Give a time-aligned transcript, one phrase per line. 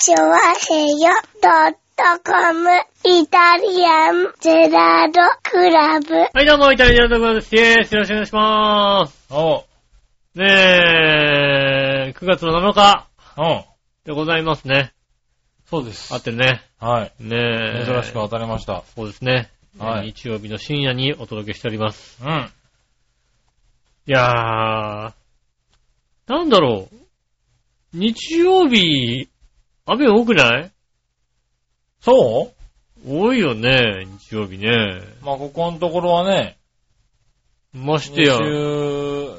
[0.00, 1.10] チョワヘヨ
[1.42, 2.70] ドットコム
[3.04, 6.14] イタリアンゼラードクラブ。
[6.14, 7.56] はい、どうも、イタリアンドクラブです。
[7.56, 7.92] イェース。
[7.94, 9.26] よろしくお願いします。
[9.28, 9.64] お
[10.36, 10.38] う。
[10.38, 10.44] ね
[12.10, 13.08] え、9月の7日
[13.38, 13.64] うん。
[14.04, 14.92] でございますね。
[15.66, 16.14] そうです。
[16.14, 16.62] あってね。
[16.78, 17.12] はい。
[17.18, 17.84] ねえ。
[17.84, 18.84] 珍しく当たりました。
[18.94, 19.50] そうですね。
[19.80, 22.22] はい日曜日の深夜にお届けしております。
[22.24, 22.50] うん。
[24.06, 25.12] いやー、
[26.28, 26.96] なんだろう。
[27.92, 29.28] 日曜日、
[29.90, 30.70] 雨多くない？
[32.00, 32.52] そ
[33.04, 33.10] う？
[33.10, 34.68] 多いよね、日曜日ね。
[35.22, 36.58] まあ、ここのところはね、
[37.74, 38.36] 2ましてや。
[38.36, 39.34] 週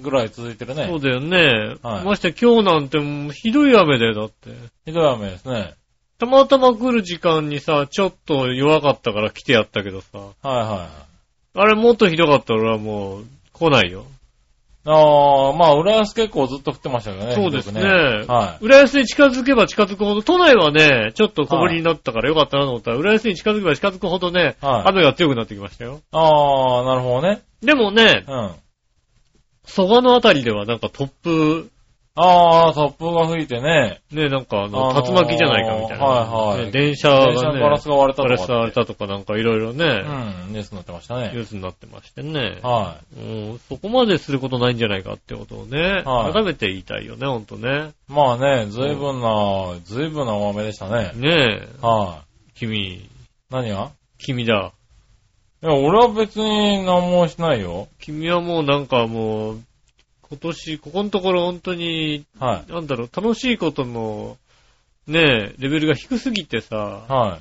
[0.00, 0.86] ぐらい続いてるね。
[0.88, 1.76] そうだよね。
[1.82, 4.50] はいましてや今日なんてもうひどい雨だよ、だって。
[4.86, 5.74] ひどい雨ですね。
[6.18, 10.18] たまたま来る時間にさ、ちょっと弱かったから来てやったけどさ。
[10.18, 10.88] はいは
[11.54, 14.06] あれもっとひどかったら俺はもう来ないよ。
[14.86, 14.90] い。
[14.90, 17.34] ああ、まあ、浦安結構ずっと降ってましたけどね。
[17.34, 17.82] そうですね。
[17.82, 26.00] は浦安に近づけば近づくほど、都内はね、ちょっと小降りになったからよかったなと思ったら、浦安に近づけば近づくほどね、はい雨が強くなってきましたよ。
[26.10, 27.42] ああ、なるほどね。
[27.62, 28.50] でもね、うん。
[29.64, 31.70] 蘇我のあたりではなんか突風、
[32.14, 36.04] ああ、突風が吹いてね、ね、なんかあの、あのー竜巻じゃないかみたいな。
[36.04, 38.34] はいはいね電車がね、電車のガラスが割れたとか。
[38.34, 41.30] ガラスが割れたとかなんかいろいろね、うん、ニュースになってましたね。
[41.32, 42.58] ニュースになってましてね。
[42.62, 43.20] はう
[43.54, 47.92] んそこまですることないんじゃないかってことをね、はい改めて言いたいよね、ほんとね。
[48.10, 48.12] い。
[48.12, 51.12] まあね、ずいぶんな、ずいぶんな大雨でしたね。
[51.14, 53.08] ねえ、は君、い。
[53.50, 53.90] 何が？
[54.18, 54.72] 君だ。
[55.62, 57.88] いや、俺は別に何もしないよ。
[58.00, 59.60] 君はもうなんかもう、
[60.32, 62.72] 今年、ここのところ本当に、はい。
[62.72, 64.38] なんだろう、楽しいことの、
[65.06, 67.38] ねえ、レベルが低すぎてさ、は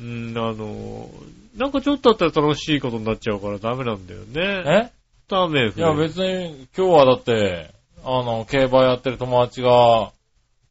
[0.00, 0.02] い。
[0.02, 1.08] うん、あの、
[1.56, 4.90] なんかちょっとあったら楽しいことになっちゃうからダメなんだよね。
[4.90, 4.90] え？
[5.30, 5.74] 雨降る。
[5.76, 7.70] いや、別に今日はだって、
[8.04, 10.10] あの、競馬やってる友達が、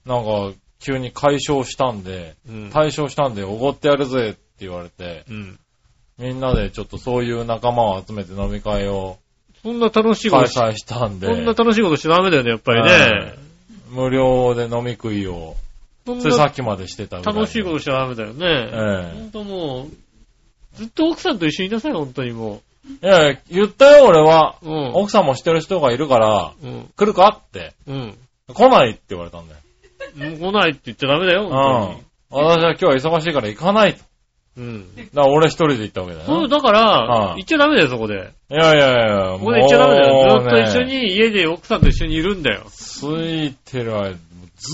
[0.05, 2.69] なんか、急に解消したんで、うん。
[2.73, 5.59] 対象したんで、おごってやるぜって言われて、うん。
[6.17, 9.17] みんなでちょっとそういう仲間を集めて飲み会を
[9.65, 13.33] そんな楽しいこ開とし、催したんで、そんな楽しいことしちゃダメだよね、やっぱりね。
[13.89, 15.55] 無料で飲み食いを、
[16.05, 18.45] ついさなっきまでしてた楽しいことしちゃダメだよね。
[18.45, 22.61] えほんともう、ずっと奥さんと一緒にいなさい、ほんとにも
[23.01, 23.07] え。
[23.07, 24.57] いやいや、言ったよ、俺は。
[24.61, 24.69] う。
[24.69, 24.91] うん。
[24.93, 26.89] 奥さんもしてる人がいるから、うん。
[26.95, 27.73] 来るかって。
[27.87, 28.17] うん。
[28.53, 29.61] 来ないって言われたんだよ。
[30.37, 31.49] 来ないって言っちゃダメだよ、うん。
[31.49, 32.03] ほんとに。
[32.29, 34.03] 私は今日は忙しいから行かないと。
[34.57, 34.95] うん。
[34.95, 36.47] だから俺一人で行ったわけだよそう、な。
[36.47, 38.33] だからは、い行っちゃダメだよ、そこで。
[38.49, 40.41] いやいやいや、ここで行っちゃダメだよ。
[40.41, 40.95] ずっと一緒に。
[40.95, 42.63] に家で奥さんと一緒にいるんだよ。
[42.69, 44.17] ついてる間、ず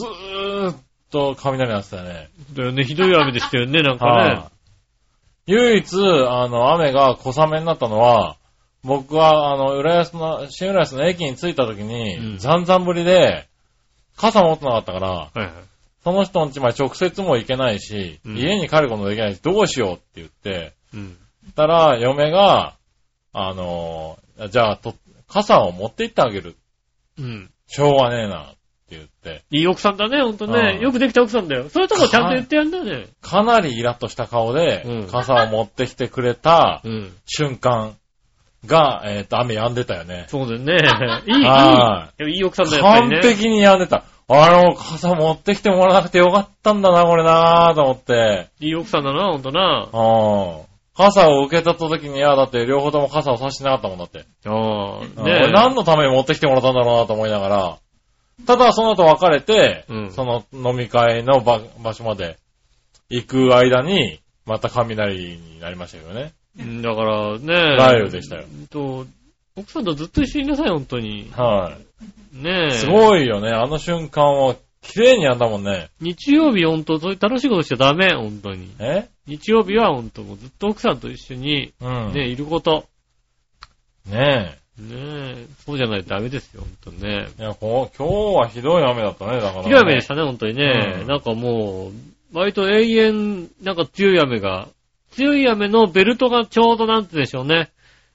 [0.05, 0.75] ーっ
[1.09, 2.29] と雷鳴ってたよね。
[2.53, 4.51] だよね、ひどい雨でしたよね、 なんかねは。
[5.47, 5.97] い唯一、
[6.27, 8.37] あの、雨が小雨になったのは、
[8.83, 13.47] 僕は、あの、浦安の、新浦安の駅に着いた時に、うんざんざん降りで、
[14.17, 15.49] 傘持ってなかったから、はいはい。
[16.03, 21.17] その人の家まで直接も行けないし、うん家に帰ることもできないし、どうしようって言って、うん。
[21.55, 22.75] たら、嫁が、
[23.33, 24.17] あの、
[24.49, 24.95] じゃあ、と、
[25.27, 26.55] 傘を持って行ってあげる。
[27.19, 27.51] うん。
[27.67, 28.57] しょうがねえな、って
[28.91, 30.77] 言って、いい奥さんだね、ほんとね。
[30.77, 31.69] うんよくできた奥さんだよ。
[31.69, 33.07] そういうとこちゃんと言ってやんだね。
[33.21, 37.13] かなりイラッとした顔で、うん傘を持ってきてくれたうん。
[37.25, 37.95] 瞬間
[38.65, 40.25] が、えっ、と、雨止んでたよね。
[40.27, 40.73] そうだよね。
[41.27, 41.45] いい、いい。
[41.45, 43.21] はいいい奥さんだよ、やっぱりね。
[43.21, 44.03] 完璧に止んでた。
[44.33, 48.47] あの、傘持ってきてもらわなくてよかったんだな、これなと思って。
[48.59, 49.89] いい奥さんだな、ほんとな。
[49.91, 50.71] うん。
[50.95, 54.25] 傘を受け取った時に、いや、だって両方とも傘を差してなかったもんだって。
[54.45, 57.77] ああ、うんね俺何のために持ってきてもらったんだろうなと思いながら。
[58.45, 62.37] ただ、その後別れて、うんその飲み会の場場所まで
[63.09, 66.33] 行く間に、また雷になりましたけどね。
[66.59, 67.45] うんだからね。
[67.77, 69.05] 雷雨でしたようんと。
[69.55, 71.29] 奥さんとずっと一緒にいなさい、ほんとに。
[71.35, 71.77] は
[72.33, 72.67] ねえ。
[72.67, 72.71] い。
[72.71, 73.49] すごいよね。
[73.49, 75.89] あの瞬間は、綺麗にやんだもんね。
[75.99, 78.71] 日曜日ほんと、そういう楽しいことしちゃダメ、ほんとに。
[78.79, 79.07] え？
[79.27, 82.13] 日曜日はほんともうずっと奥さんと一緒に、うん。
[82.13, 82.85] ね、いること。
[84.09, 87.27] ねねえ、そうじゃないとダメですよ、ほんとね。
[87.37, 87.41] え。
[87.41, 89.63] いや、今日はひどい雨だったね、だから、ね。
[89.63, 91.01] ひどい雨でしたね、ほんとにね。
[91.01, 91.91] うんなんかもう、
[92.33, 94.67] 割と永遠、なんか強い雨が、
[95.11, 97.69] 強い雨のベルトがちょうどなんてでしょうね。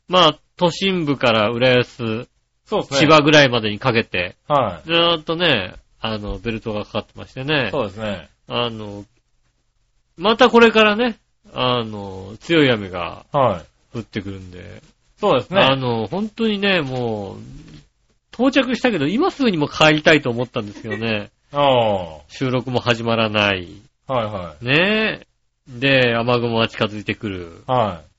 [0.08, 2.26] まあ、都心部から浦安、
[2.66, 3.00] そうですね。
[3.00, 7.70] 千葉ぐらいまでにかけて、はずーっとね、あの、ベルトがかかってましてねい。。
[7.70, 8.28] そうですね。
[8.48, 9.04] あの、
[10.16, 11.18] またこれからね、
[11.52, 13.62] あの、強い雨がは
[13.94, 13.98] い。
[13.98, 14.82] 降ってくるんで、
[15.18, 15.60] そうですね。
[15.60, 17.38] あの、本当にね、もう、
[18.32, 22.20] 到着したけど、今すぐにも帰りたいと思ったんですけどね、ああ。
[22.28, 23.80] 収録も始まらない。
[24.06, 25.26] はいはねえ。
[25.68, 27.64] で、雨雲が近づいてくる。
[27.68, 27.70] い。
[27.70, 28.15] はい。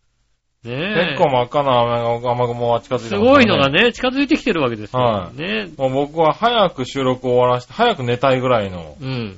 [0.63, 1.15] ねえ。
[1.15, 3.69] 結構真っ赤な雨が雨雲が近づいてますすごいのが。
[3.69, 4.99] ね、近づいてきてるわけですよ。
[5.01, 9.35] はいねもう僕は早く収録を終わらして、早く寝たいぐらいのうん。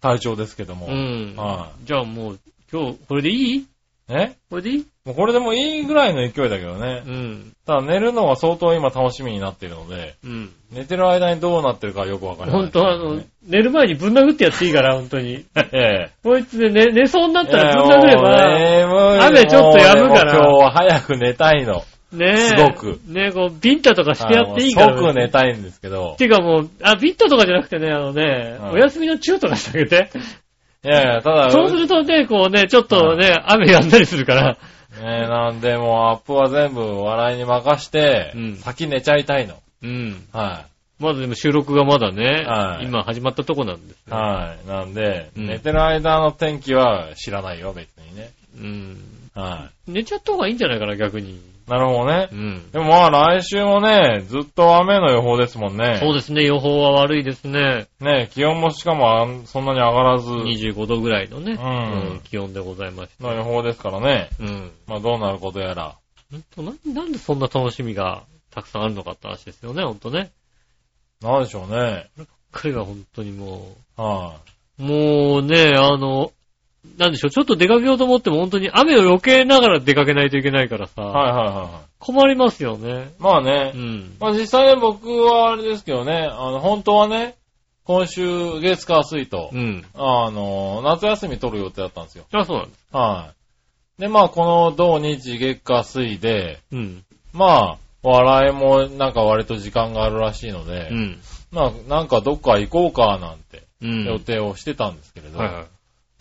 [0.00, 0.86] 体調ですけども。
[0.86, 1.34] うん。
[1.36, 2.38] はじゃあもう、
[2.72, 3.66] 今日、これでいい？
[4.10, 4.36] え？
[4.50, 7.10] これでいいもうこれでもいいぐらいの勢いだけどねう。
[7.10, 7.52] ん。
[7.66, 10.50] ただ寝るのが相当今楽しみになっているので、うん。
[10.72, 15.44] 寝てる間にどうなってるかよくわかりません、ほんとあの、寝る前にぶん殴ってやっていいから、ほんとに。
[15.72, 15.78] え
[16.08, 16.10] え。
[16.22, 21.84] こいつで寝、寝そうになったらいやぶん殴れば、もう眠い雨ちょっと止むからもうねもう今日は早く寝たいの。
[22.12, 22.36] ねえ。
[22.36, 24.98] すごくねこう、ビンタとかしてやっていいから。
[24.98, 26.16] 即寝たいんですけど。
[26.18, 30.10] てかもう、あ、ビンタとかじゃなくてね、あのね、はいお休みのチューとかしてあげて。
[30.82, 34.58] いやいや、ただ、そうするとね、こうね、ちょっとね、雨やんだりするから。
[34.98, 39.54] ねなんでもうアップは全部笑いに任して、うん先寝ちゃいたいの。
[39.82, 40.26] うん。
[40.32, 40.66] は
[40.98, 44.10] まだでも収録がまだね、はい今始まったとこなんですい。
[44.10, 44.16] よ。
[44.16, 44.68] はい。
[44.68, 48.30] なんで、うん寝てる間の天気は知らないよ、別にね。
[48.58, 48.98] うん。
[49.34, 51.40] は寝ちゃった方がいいんじゃないかな、逆に。
[51.66, 51.70] い。
[51.70, 52.34] なるほどねう。
[52.34, 52.70] ん。
[52.70, 55.98] でもまあ来週もね、ずっと雨の予報ですもんね。
[56.00, 57.86] そうですね、予報は悪いですね。
[58.00, 63.24] ね気温もしかもあんそんなに上がらず、25度ぐらいのね、うん気温でございました。
[63.26, 64.30] の予報ですからね。
[64.40, 64.72] うん。
[64.86, 65.96] まあどうなることやら。
[66.30, 70.30] ほんとな、なんでそんな楽しみがたくさんあるのかって話ですよね、ほんとね。
[71.20, 72.06] なんでしょうね。
[72.52, 74.36] 彼が本当にもは
[74.78, 76.32] う、もうね、あの、
[76.96, 81.04] なんでしょう、ちょっと出かけようと思っても本当に雨を避けながら出かけないといけないからさ、い。
[81.04, 81.90] はいはいはいはい。
[81.98, 83.12] 困りますよね。
[83.18, 84.16] まあねう、ん。
[84.18, 87.36] まあ実際ね、僕はあれですけどね、あの、本当はね、
[87.84, 89.84] 今週月火水とう、ん。
[89.94, 92.24] あの、夏休み取る予定だったんですよ。
[92.32, 92.86] あ、そうなんです。
[92.92, 93.32] は
[93.98, 94.00] い。
[94.00, 97.04] で、まあこの土日月火水で、うん。
[97.32, 101.18] まあ、笑いもなんか割と時間があるらしいので、うん。
[101.52, 104.04] まあなんかどっか行こうかなんてうん。
[104.04, 105.64] 予定をしてたんですけれど、はいはい。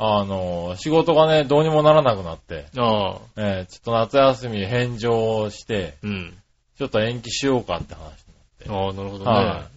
[0.01, 3.19] あの、仕事がね、どうにもならなくなって、ああ。
[3.35, 6.33] えーちょっと夏休み返上して、うん。
[6.77, 8.19] ちょっと延期しようかって話
[8.69, 9.31] ああ、なるほどね。
[9.31, 9.69] は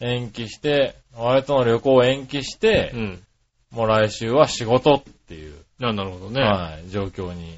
[0.00, 0.04] い。
[0.04, 3.22] 延期して、割との旅行を延期してう、ん。
[3.70, 6.42] もう来週は仕事っていう、あなるほどね。
[6.42, 7.56] はい、状況に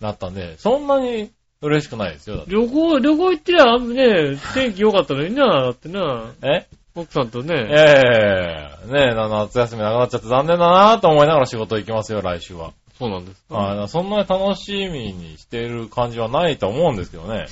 [0.00, 1.30] なったんで、そんなに
[1.60, 6.66] 嬉しくないですよ、旅行、旅行行ってりゃ、ね、天気良かったのにな、だってな、え？
[6.94, 7.54] 奥さんとえね。
[7.70, 12.72] えねえ、夏休みなくなっちゃって残念だなと思いながら仕事行きますよ、来週は。
[12.98, 13.54] そうなんですか。
[13.54, 17.46] はい、だからそんなに楽しみにしてる感じはないと思うんですけどね。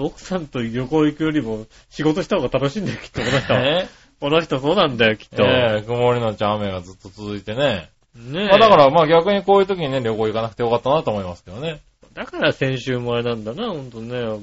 [0.00, 3.20] 奥さんと旅行行くよりも仕事した方が楽しいんだよ、きっと。
[3.20, 3.60] この人は。
[3.60, 3.88] え
[4.18, 5.44] この人そうなんだよ、きっと。
[5.44, 7.90] ええ曇りのち雨がずっと続いてね。
[8.16, 11.80] ねえまあだから、まあ逆にこういう時にね、旅行行かなくてよかったなと思いますけどね。
[12.14, 14.40] だから先週もあれなんだな、ほんとね。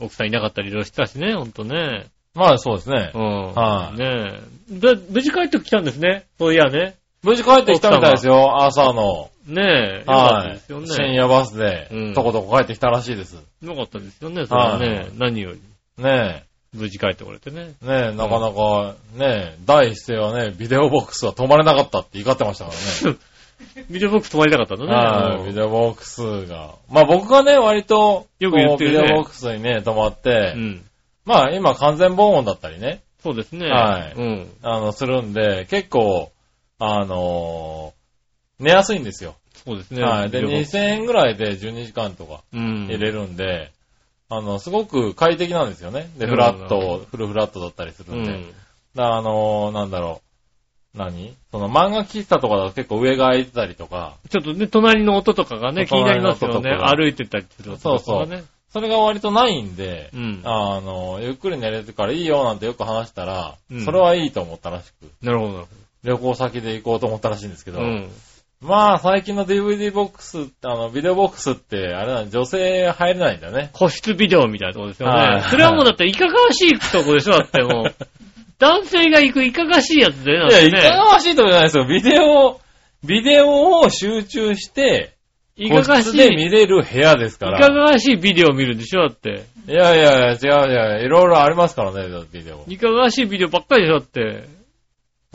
[0.00, 2.06] 奥さんいなかったりいろしてたしね、ほんとね。
[2.36, 3.18] まあそうですねう。
[3.18, 3.54] ん。
[3.54, 4.40] はいね
[4.70, 4.78] え。
[4.78, 6.26] で、無事帰ってきたんですね。
[6.38, 6.94] そういやね。
[7.22, 9.30] 無事帰ってきたみたいですよ、朝の。
[9.46, 9.98] ねえ。
[10.00, 10.80] よかったはいですよ。
[10.80, 10.86] ね。
[10.86, 13.36] 深夜バスでうん、とことこ帰ってきたらしいです。
[13.62, 14.88] よかったですよね、それはね。
[14.88, 15.60] はい何より。
[16.02, 16.44] ね
[16.74, 17.72] 無事帰ってこれてね。
[17.82, 17.86] え。
[17.86, 22.72] ねえ、なかなか、ねえ、第一声はね、ビデオボックスは止まれなかったって怒ってましたか
[23.04, 23.16] らね。
[23.88, 24.92] ビデオボックス止まりたかったんだね。
[24.92, 26.74] はい、うんビデオボックスが。
[26.90, 30.85] まあ僕がね、割と、よく言ってるねこうビデオボックスにね、止まって、うん。
[31.26, 33.68] まあ今完全防音だったりね、そうですね。
[33.68, 34.50] はいうん。
[34.62, 36.30] あの、するんで、結構、
[36.78, 37.96] あのー
[38.64, 39.34] 寝やすいんですよ。
[39.52, 40.02] そうですね。
[40.02, 40.30] はい。
[40.30, 42.86] で、ビデオボックス2000円ぐらいで12時間とかうん。
[42.86, 43.70] 入れるんで、
[44.30, 46.08] あの、すごく快適なんですよね。
[46.16, 48.16] で、フラット、フルフラットだったりするで。
[48.16, 48.52] うんん。
[48.94, 50.22] だあのーなんだろ
[50.94, 50.98] う。
[50.98, 51.34] 何？
[51.50, 56.54] その漫画喫茶とかだと結構上が空いてたりとか、ちょっとね、隣の音とかがね、気になりますよね。
[56.54, 58.44] 隣の音とかが歩いてたりする音とかがね。
[58.76, 60.42] それが割とないんで、うん。
[60.44, 65.68] あの、ゆっくり寝れるからいいよなんてよく話したら、うんそれはいいと思ったらしく、なるほど
[66.04, 67.80] 旅行先で行こうと思ったらしいんですけど。
[67.80, 68.10] うん。
[68.60, 73.70] まあ最近の DVD ボックス、あの、ビデオボックスって、あれな、女性入れないんだよね。
[73.72, 75.48] 個室ビデオみたいなとこですよはいね。
[75.48, 77.94] それはもうだっていかがわしいとこでしょだってもう。
[78.58, 80.82] 男性が行くいかがわしいやつで、だっいや、いてね。
[80.82, 81.86] かがわしいとこじゃないですよ。
[81.86, 82.60] ビデオ、
[83.02, 85.15] ビデオを集中して、
[85.56, 86.16] いかがわしい。
[86.16, 87.48] で見れる部屋ですか。
[87.48, 89.46] いからがわしいビデオを見るんでしょだって。
[89.68, 92.64] いやいやいや、違う違う、いろいろありますからね、ビデオ。
[92.68, 94.48] いかがわしいビデオばっかりでしょだって。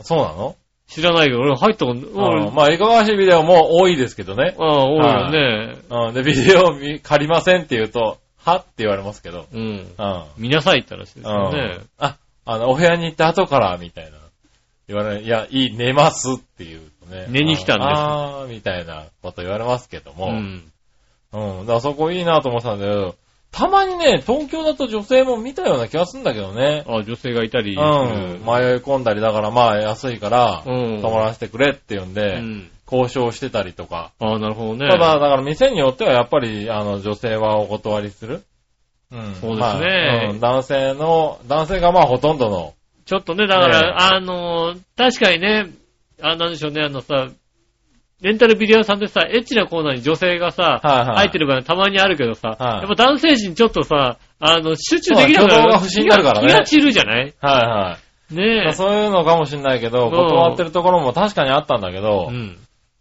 [0.00, 0.56] そうなの？
[0.88, 4.54] 知らないけど、俺入ったこと、まあ、いかがわしいビデオも多いですけどね。
[4.58, 5.76] ああ、多いよね。
[5.88, 6.14] うん。
[6.14, 9.46] で、ビデオ見借りませんって言うと、はって言われますけど。
[9.52, 9.60] うん。
[9.60, 10.24] うん。
[10.36, 11.80] 見なさいって話ですようねん。。
[11.98, 14.18] あ、あの、お部屋に行った後から、みたいな。
[14.88, 17.26] 言われ、いや、いい、寝ますっていうとね。
[17.28, 20.26] 寝に来たんですあー、みたいなこと言われますけどうも。
[20.26, 20.62] うん。
[21.60, 21.60] ん。
[21.60, 23.14] だからそこいいなと思ってたんだけど、
[23.52, 26.84] たまにね、東京だと女性も見たような気がするんだけどね。
[26.88, 27.76] あ、女性がいたり。
[27.76, 27.80] うん。
[27.80, 28.44] 迷い
[28.76, 31.02] 込んだりだから、まあ、安いから、うん。
[31.02, 32.70] 泊まらせてくれって言うんうで、ん。
[32.90, 34.10] 交渉してたりとか。
[34.18, 34.88] ああ、なるほどね。
[34.88, 38.42] ただ、だから店によってはやっぱり、あの、女性はお断りする。
[39.12, 39.34] うん。
[39.34, 42.72] そうですねまあうん男性の、男性がまあほとんどの、
[43.04, 45.66] ちょっとね、だから、あの、確かにね、
[46.22, 47.28] あ、なんでしょうね、あのさ、
[48.20, 55.50] レンタルビデオ屋さんでさ、エッチなコーナーに女性がさ、はいはい入ってる場合たまにあるけどさ、はいやっぱ男性陣ちょっとさ、あの、集中できなくなる。
[55.50, 57.34] そう挙動が不審になるからね気が散るじゃない？
[57.40, 57.98] はいは
[58.30, 58.34] い。
[58.34, 58.72] ねえ。
[58.74, 62.58] そういうのかもしんないけど、うん断ってるところも確かにあったんだけど、うん。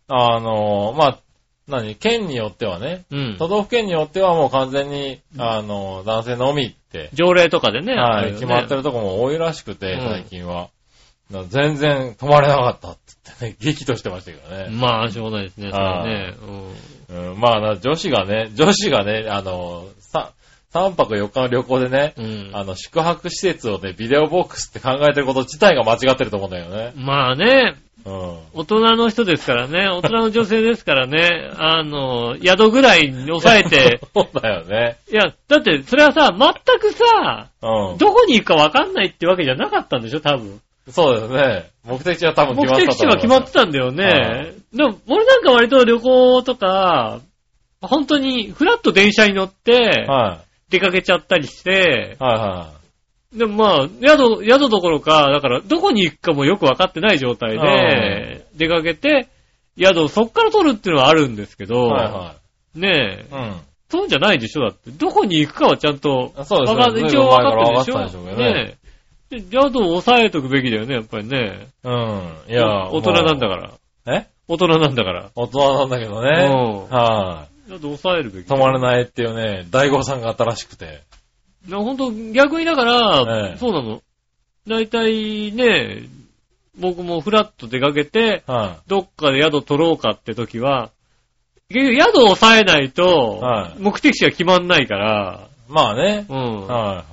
[0.08, 1.20] あの、まあ、
[1.68, 1.96] 何？
[1.96, 3.36] 県によってはね、うん。
[3.38, 7.94] 都道府県によってはもう完全に、あの、男性のみって、条例とかでね。
[7.94, 10.70] はい、ね決まってるとこも多いらしくて、うん最近は。
[11.50, 14.70] 全然止まれなかったって言ってね、 激怒してましたけどね。
[14.72, 16.34] まあ、しょうがないですね、それはね。
[17.10, 20.32] うん、まあな、女子がね、女子がね、あの、さ、
[20.74, 22.26] 3泊4日の旅行でね、うん。
[22.26, 26.94] うんあの、宿泊施設をね、ビデオボックスって考えてること自体が間違ってると思うんだよね。
[26.96, 28.40] まあね、うん。
[28.54, 34.98] 大人の人ですからね、大人の女性ですからね、 あの、宿ぐらいに抑えて、 そうだよね。
[35.12, 37.98] いや、だって、それはさ、全くさ、うん。
[37.98, 40.62] どこに行くかわかんないってわけじゃなかったんでしょ、多分。
[40.90, 41.70] そうですね。
[41.86, 44.54] 目的地は多分目決まってた的地は決まってたんだよね。
[44.74, 47.20] でも、俺なんか割と旅行とか、
[47.82, 52.24] 本当にフラッと電車に乗って、は出かけちゃったりして、い。
[52.24, 52.70] はいは
[53.34, 59.30] でもまあ、宿、宿どころか、だから、どこに行くかもよくわかってない状態で、出かけて、
[59.80, 61.68] 宿をそっから取るっていうのはあるんですけい。
[61.68, 62.36] ど、はいは
[62.76, 63.38] ねえ、い。
[63.38, 63.62] うん。
[63.90, 64.64] そうじゃないでしょ？
[64.64, 64.92] だって。
[64.92, 68.04] どこに行くかはちゃんと、そうですね一応わかってるでしょ？
[68.04, 68.81] でしょねねえ。
[68.81, 68.81] で
[69.40, 71.68] 宿を抑えとくべきだよね、やっぱりね。
[71.84, 72.34] うん。
[72.50, 73.72] いや、お大人なんだかから。
[74.06, 74.16] ら。
[74.18, 74.28] え？
[74.48, 75.30] 大人なんだから。
[75.36, 76.48] 大人なんだけどね。
[76.48, 78.44] うんは宿抑えるべい。
[78.44, 78.48] き。
[78.48, 81.04] 止まれないっていうね、大悟さんがあったらしくて。
[81.68, 84.02] いや、ほんと、逆にだから、ええそうなの。
[84.68, 86.04] だいたいね、
[86.80, 90.90] 僕もフラッと出かけて、はどっかで宿取ろうかって時は、
[91.70, 95.72] 結局宿を抑えないとは、い目的地が決まんないから、い。
[95.72, 96.26] まあね。
[96.28, 96.68] うん。
[96.68, 97.06] は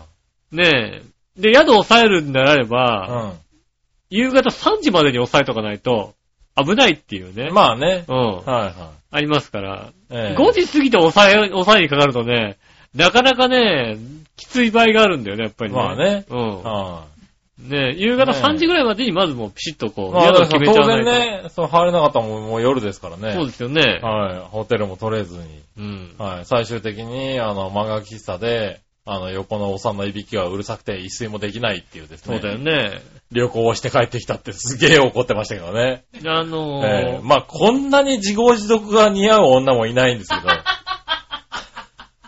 [0.51, 1.08] ねえ。
[1.38, 2.66] で、宿を抑えるんであれい。
[2.66, 3.49] ば、う
[4.11, 6.14] 夕方3時までに抑えとかないと、
[6.57, 7.50] 危ないっていうね。
[7.50, 7.54] ん。
[7.54, 8.04] まあね。
[8.09, 8.16] うん。
[8.16, 9.90] はいはありますから。
[9.90, 9.95] い。
[10.11, 12.57] ええ5時過ぎて抑え、抑えにかかるとね、
[12.95, 13.97] なかなかね、
[14.37, 15.76] きつい場合があるんだよね、やっぱりね。
[15.76, 16.25] まあね。
[16.28, 16.62] うん。
[16.62, 17.04] は
[17.59, 20.09] ね夕方ねえ3時ぐらいまでにまずもうピシッとこい。
[20.11, 21.11] う、まあ、宿を決めちゃ当わないと。
[21.11, 23.33] 然ね、そう入れなかったらもうもう夜ですからね。
[23.35, 24.00] そうですよね。
[24.02, 24.38] はい。
[24.50, 25.45] ホテルも取れずに。
[25.78, 26.14] うん。
[26.18, 26.45] はい。
[26.45, 28.80] 最終的に、あの、漫画喫茶で、
[29.11, 32.38] あの、横のおっさんのいびきがうるさくて、一睡もできないっていうですね。
[32.38, 33.00] そうだよね。
[33.33, 36.05] 旅行をして帰ってきたってすげえ怒ってましたけどね。
[36.27, 40.43] あのーええまあ、こんなに自業自得が似合う女もいないんですけど。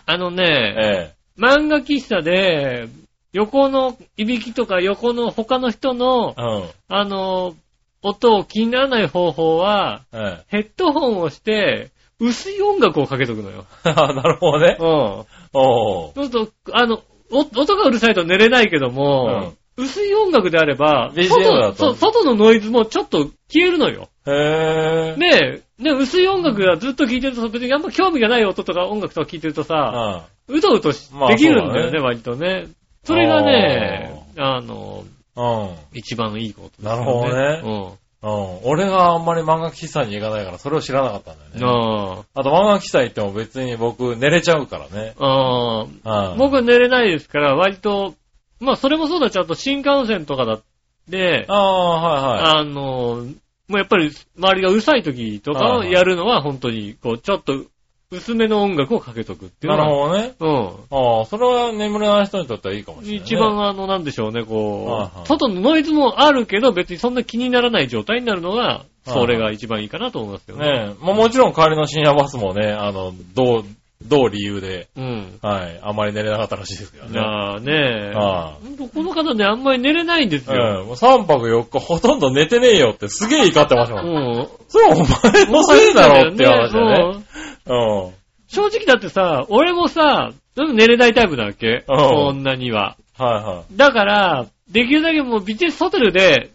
[0.07, 2.87] あのね、え漫画喫茶で、
[3.31, 6.69] 横のいびきとか横の他の人のえ、うん。
[6.87, 7.55] あのー
[8.03, 13.65] 音を気にならない方法は、えヘッドホンをして、薄い音楽をかけとくのよ。
[13.85, 14.77] えなるほどね。
[14.79, 15.25] うん。
[15.53, 24.09] おうそうすると、あの、お音がうるさいと寝れないけども、薄い音楽であれば、外そう外のノイズもちょっと消えるのよ。
[24.27, 25.15] へえ。
[25.17, 32.67] で、ね、薄い音楽がずっと聴いてると、別にあんま興味がない音とか音楽とか聴いてるとさ、ううとうとできるんだよね、そうだね割とね。
[33.03, 35.21] それがね、あの、ん。
[35.35, 35.75] うん。
[35.93, 37.97] 一番いいことですよなるほどねね。
[38.23, 38.59] うん。
[38.63, 41.61] 俺があんまり漫画喫茶に行かないから、それを知らなかったんだうん。
[41.61, 42.21] よね。
[42.35, 45.15] ああと漫画喫茶行っても別に僕寝れちゃうからね。
[45.17, 46.37] うん。
[46.37, 48.13] 僕は寝れないですから、割と、
[48.59, 50.61] まあそれもそうだ、ちゃんと新幹線とかだっ
[51.09, 52.59] て、ああ、はいはい。
[52.59, 53.25] あの、
[53.67, 57.65] もうやっぱり周りがうるさい時とかをやるのは本当に、こう、ちょっと
[58.11, 60.17] 薄めの音楽をかけとくっていうなのは。
[60.17, 60.81] るほどね。
[60.91, 61.17] うん。
[61.17, 63.23] ああ、それは眠れない人にとってはいいかもしれない、ね。
[63.25, 70.65] 一番あの、なんでしょうね、こう、はいはい外のノイズもあるけど、別にそんな気にならない状態になるのが、はいそれが一番いいかなと思いますけどね。
[70.65, 71.03] ねえ。
[71.03, 73.63] まあもちろん帰りの深夜バスもね、あの、どう、
[74.05, 75.39] どう理由で、うん。
[75.41, 77.19] はい、あまり寝れなかったらしいですけどね。
[77.19, 78.13] なあねえ。
[78.15, 78.57] ああ
[78.93, 80.85] この方ね、あんまり寝れないんですええよ。
[80.85, 84.05] もう3泊4日ほとんど寝てねえよってすげえ怒ってましたもん。
[84.05, 84.47] うん。
[84.67, 87.23] それお前のせいだろって話だよね。
[87.67, 88.11] うんうん。
[88.47, 91.85] 正直だってさ、俺もさ、うん寝れないタイプなわけ？
[91.87, 92.97] うんそんなには。
[93.17, 93.77] はいはい。
[93.77, 96.51] だから、できるだけもうビジネスホテルで、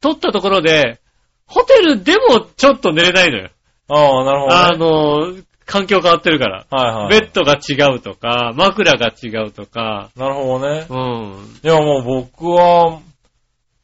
[0.00, 1.00] 撮ったところで、
[1.46, 3.50] ホテルでもちょっと寝れないのよ。
[3.88, 4.54] ああ、なるほど、ね。
[4.54, 6.66] あの、環境変わってるから。
[6.70, 7.20] はいはい。
[7.20, 10.86] ベッドが違うとか、枕が違うとか、なるほどね。
[10.88, 11.60] うん。
[11.62, 13.00] いやもう僕は、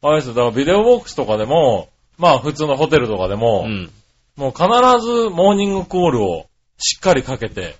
[0.01, 3.91] あれですよ、だからビデオボックスとかでも、まあ普通のホテルとかでも、うん。
[4.35, 4.65] もう必
[4.99, 7.75] ずモーニングコールをしっかりかけて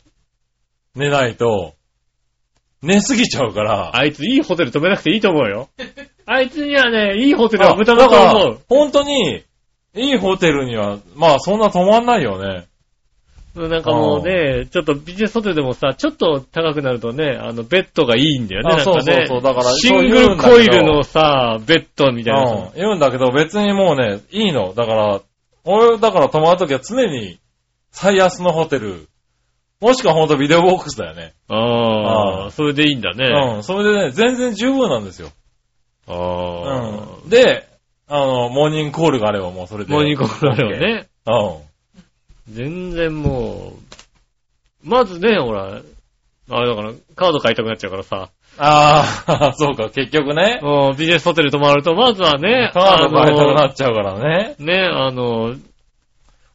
[0.94, 1.74] 寝ないと、
[2.84, 3.98] 寝すぎちゃうから。
[3.98, 5.70] あいついいホテル止めなくていいと思うよ。
[6.28, 8.60] あいつにはね、いいホテルあは無駄だと思う。
[8.70, 9.44] 本当に、
[9.96, 12.68] いいホテルには、まあそんな泊まんないよね。
[13.56, 19.02] なんかもうね、ちょっとビジネスホテルでもさ、ちょっと高くなるとね、あの、ベッドがいいんだよね、あなんかね。
[19.02, 22.72] そうそうそうだからシングルコイルのさ、ベッドみたいなうんさ。。
[22.76, 24.74] 言うんだけど別にもうね、いいの。
[24.74, 25.22] だから、
[25.64, 27.40] 俺、だから泊まるときは常に
[27.92, 29.08] 最安のホテル、
[29.80, 31.34] もしくはほんとビデオボックスだよね。
[31.48, 33.28] あああ、それでいいんだね。
[33.56, 33.64] うん。
[33.64, 35.30] それでね、全然十分なんですよ。
[36.08, 37.22] ああ。
[37.24, 37.30] うん。
[37.30, 37.68] で、
[38.08, 39.94] あの、モーニングコールがあればもうそれで。
[39.94, 41.08] モーニングコールあればね。
[41.26, 41.75] うん。
[42.50, 43.74] 全然も
[44.84, 45.82] う、まずね、ほら、
[46.50, 50.60] あれだから、カード買いたくなっちゃうからさ、ああ、 そうか、結局ね。
[50.62, 54.56] うんビジネスホテル泊まると、まずはね、カード買いたくなあっちゃうからね。
[54.60, 55.56] のね、あの、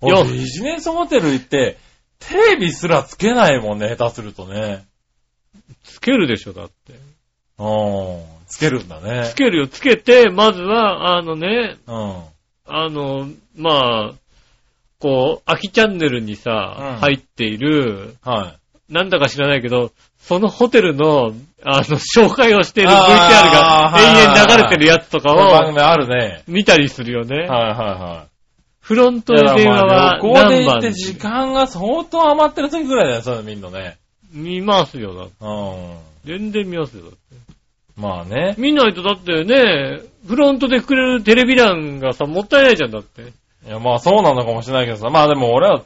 [0.00, 1.76] 俺よビジネスホテル行って、
[2.20, 4.84] テレビすらつけないもんね、下手するとね。
[5.82, 6.94] つけるでしょ、だって。
[7.58, 8.22] うん。
[8.46, 9.34] つけるんだねつ。
[9.34, 12.22] けるよ、つけて、まずは、あのね、うん。
[12.66, 14.12] あの、まあ、
[15.00, 18.54] こう、秋チャンネルにさ、うん入っている、は
[18.88, 18.92] い。
[18.92, 21.32] なんだか知らないけど、そのホテルの、
[21.64, 26.42] あの、紹介をしている VTR あーが永遠流れてるやつとかをこの番組あるね。
[26.46, 27.38] 見たりするよね。
[27.38, 28.30] はいはいはい。
[28.80, 33.98] フロントで電話は旅行で何番行って時間が相当余ってる時ぐらいだよ、そういうの見んのね。
[34.32, 35.96] 見ますよ、だってうん。
[36.24, 37.18] 全然見ますよ、だって
[37.96, 38.54] まあね。
[38.58, 43.32] 見ないとだってね、フロントでくれるテレビ欄がさ、もったいないじゃん、だって。
[43.66, 45.10] いや、まあそうなのかもしれないけどさ。
[45.10, 45.82] まあでも俺は、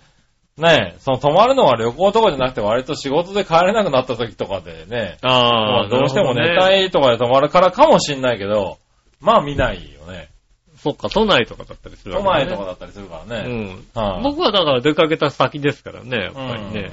[0.57, 6.57] ね、その泊まるのは旅行とかじゃなくて割と仕事で帰れなくなった時とかでね、まああどうしても寝ね。
[6.59, 8.79] たいとかで泊まるからかもしんないけど、
[9.21, 10.29] まあ見ないよね。
[10.77, 13.51] そっか、都内とかだったりする都わけだね内とかだったりするからね。
[13.95, 14.03] うん。
[14.03, 16.93] はい僕はだから出かけた先ですからね、やっぱりね、う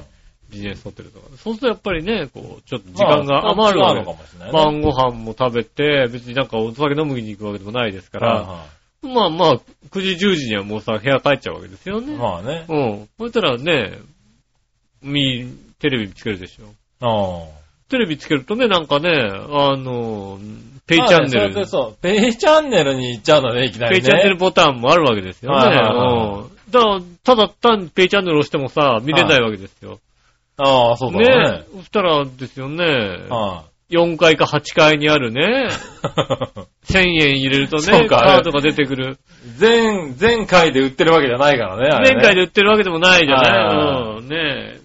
[0.52, 1.28] ビジネスホテルとか。
[1.38, 4.52] そうするとやっぱりね、こう、ちょっと時間が余るわけまあ違うのかもしれないね。
[4.52, 8.66] 晩ご飯も食べて、別になんかお酒飲みに行くわけでもないですから、はいは
[9.02, 12.16] まあまあ、9時10時にはもうさ、部屋帰っちゃうわけですよいね。
[12.16, 12.64] まあね。
[12.68, 13.08] うん。
[13.18, 13.98] そしたらね、
[15.02, 15.46] み、
[15.80, 16.66] テレビつけるでしょ。
[17.00, 17.88] うん。
[17.88, 20.38] テレビつけるとね、なんかね、あの、
[20.86, 21.96] ペイチャンネまあねそれル、でそう。
[22.00, 24.00] ペイチャンネルに行っちゃうのね、いきなりね。
[24.00, 25.56] ペイチャンネルボタンもあるわけですよね。
[25.56, 30.00] はいはいはいうんだから、ただ単にペイチャンネルを押してもさ、見れないわけですよ。
[30.56, 31.64] ああ、そうだねね。
[31.76, 32.84] そしたらですよね、
[33.28, 35.68] は4階か8階にあるね、
[36.88, 36.92] い。
[36.92, 39.18] 1000円入れるとね、そうかカードが出てくる。
[39.56, 42.14] 全、全回で売ってるわけじゃないからね、あれね。
[42.14, 43.42] 前回で売ってるわけでもないじゃな。
[43.42, 44.80] はいうん、ね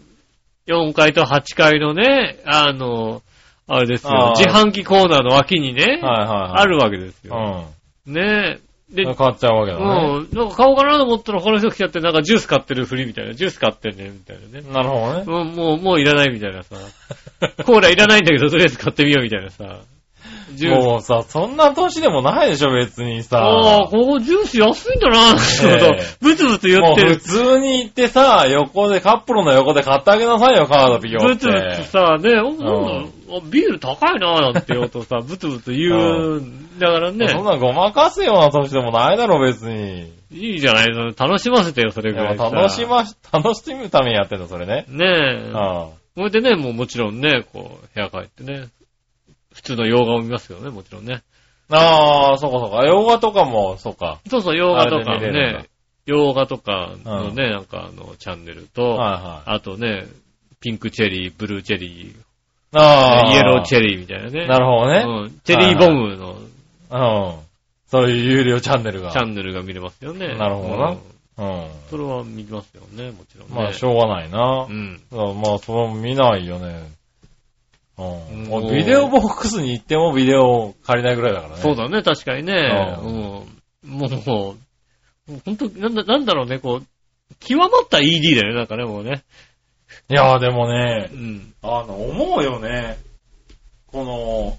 [0.67, 3.21] 4階と8階のね、あの、
[3.67, 6.61] あれですよあ、ー自販機コーナーの脇にね、はいはいはい。
[6.61, 7.67] あるわけですよ。
[8.05, 9.15] うねで、ん。
[9.15, 9.85] 買っちゃうわけだね。
[9.85, 14.71] うん、なんか買おうかなと思ったら他の人来ちゃって、なんかジュース買ってるふりみたいな、ジュース買ってんね、みたいなね。
[14.71, 15.23] なるほどね。
[15.25, 16.75] もう、もう、もういらないみたいなさ。
[17.65, 19.79] コーラいらないんだけど、とりあえず買ってみようみたいなさ。
[20.69, 23.39] もうさ、そんな年でもないでしょ、別にさ。
[23.39, 27.17] ああ、ここジュース安いんだなぁ、ええブツブツ言ってる。
[27.17, 31.27] 通に行ってさ、横で、カップルの横で買ってあげなさいよ、カードピヨって。
[31.27, 40.15] ブツブツさ、ね、おなんビール高いなぁなんて言おうとさ、ブツブツ言うんだからねそん、なごまかすような年でもないだろ、別に。
[40.31, 42.49] いいじゃないの楽しませてよ、それぐらいさ。
[42.49, 44.85] 楽しまし、 楽しむためにやってんだ、それね。
[44.87, 45.51] ねえ。
[45.53, 48.67] あそれでね、もうもちろんね、こう、部屋帰ってね、
[49.57, 51.23] 普通の洋画を見ますけどね、もちろんね。
[51.71, 52.85] ああ、そうかそうか。
[52.85, 54.19] 洋画とかも、そうか。
[54.29, 55.65] そうそう、洋画とかね、
[56.05, 59.49] 洋画とかのね、なんかあの、チャンネルと、はいはい。
[59.55, 60.05] あとね、
[60.61, 62.15] ピンクチェリー、ブルーチェリ
[62.71, 63.31] ああ。
[63.31, 64.45] ー、イエローチェェリーみたいなね。
[64.45, 65.03] なるほどね。
[65.05, 65.39] うん。
[65.43, 66.35] チェリーボムの
[66.89, 67.47] うん。
[67.87, 69.11] そういう有料チャンネルが。
[69.11, 70.35] チャンネルが見れますよね。
[70.37, 70.97] なるほどなうん
[71.37, 71.69] うん。
[71.89, 73.55] それは見ますよね、もちろんね。
[73.55, 74.71] まあ、しょうがないなう。
[74.71, 75.01] ん。
[75.11, 76.89] まあ、それも見ないよね。
[77.97, 81.61] ううんビデオボックスに行ってもビデオ借りないぐらいだからね。
[81.61, 82.99] そうだね、確かにね。
[83.01, 83.11] ううん。
[83.11, 86.85] もう、もう本当なんだ、なんだろうね、こう、
[87.39, 89.23] 極まった ED だよね、なんかね、もうね。
[90.09, 91.53] いやーでもねう、ん。
[91.61, 92.97] あの、思うよね。
[93.87, 94.57] この、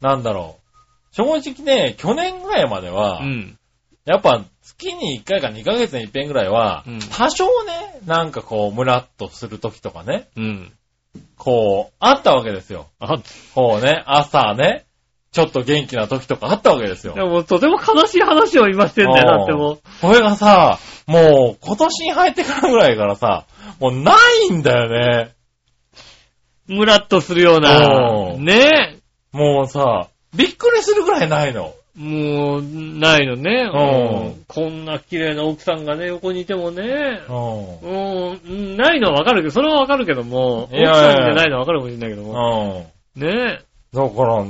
[0.00, 1.14] なんだろう。
[1.14, 3.58] 正直ね、去年ぐらいまでは、うん。
[4.04, 10.72] やっぱ月に1回か2ヶ月に1遍ぐらいは、うん多少ね、なんかこう、ムラっとする時とかね、うん。
[11.36, 12.88] こう、あったわけですよ。
[12.98, 13.18] あ、
[13.54, 14.86] こうね、朝ね、
[15.32, 17.22] ちょっと元気な時とかあったわけですよで。
[17.22, 19.80] もとても悲しい話を今してんだよ、だってもう。
[20.00, 23.44] これがさ、もう今年に入ってからぐらいからさ、
[23.78, 24.16] もうな
[24.48, 25.34] いんだよね。
[26.68, 28.34] ムラっとするような。
[28.38, 28.98] ね
[29.30, 31.74] もうさ、びっくりするぐらいないの。
[31.96, 33.70] もう、ないのね。
[33.72, 36.84] うんうんこんな綺麗な奥さんがね、横にいてもね。
[37.28, 37.32] う
[37.82, 42.86] うん、ないのはわかるけど、それはわかるけども、いやいや奥さんじゃないのはわかるかもしれないけども。
[43.16, 43.20] ん。
[43.20, 43.28] うん。
[43.28, 43.60] ね
[43.92, 44.44] だから、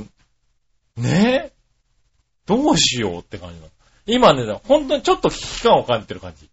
[0.97, 1.51] ね？
[2.45, 3.69] どうしようって感じなの。
[4.05, 6.49] 今ね、本当にちょっと危機感を感じてる感じ。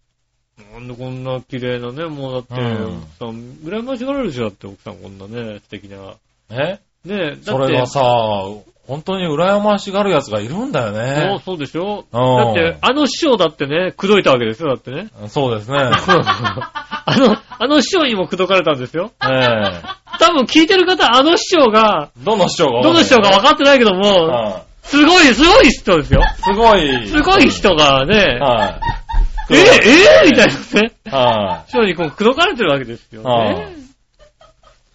[0.72, 3.30] なんでこんな綺麗なね、もうだって、うん奥さん、
[3.64, 6.14] 羨ましがられるでしょ、だって奥さんこんなね、素敵な。
[6.50, 6.54] え？
[6.56, 8.00] ねえ、だって、それがさ、
[8.86, 11.40] 本当に羨ましがる奴がいるんだよそうね。
[11.44, 12.04] そうでしょ？
[12.12, 15.08] うんだって、あの師匠だってね、口説いたわけですよ、だってね。
[15.28, 15.78] そうですね。
[15.80, 19.12] あの、あの師匠にも口説かれたんですよ。
[19.22, 19.82] ええ
[20.20, 22.82] 多分聞いてる方、あの師匠が、どの市長が？
[22.82, 26.20] どの師匠か分かってないけども、はすごい、すごい人ですよ。
[26.20, 26.42] い。
[26.42, 27.08] すごい。
[27.08, 28.80] すごい人がね、は
[29.50, 29.58] え、い。
[30.26, 33.66] えみたいなね、は師匠にこう口説かれてるわけですよはね。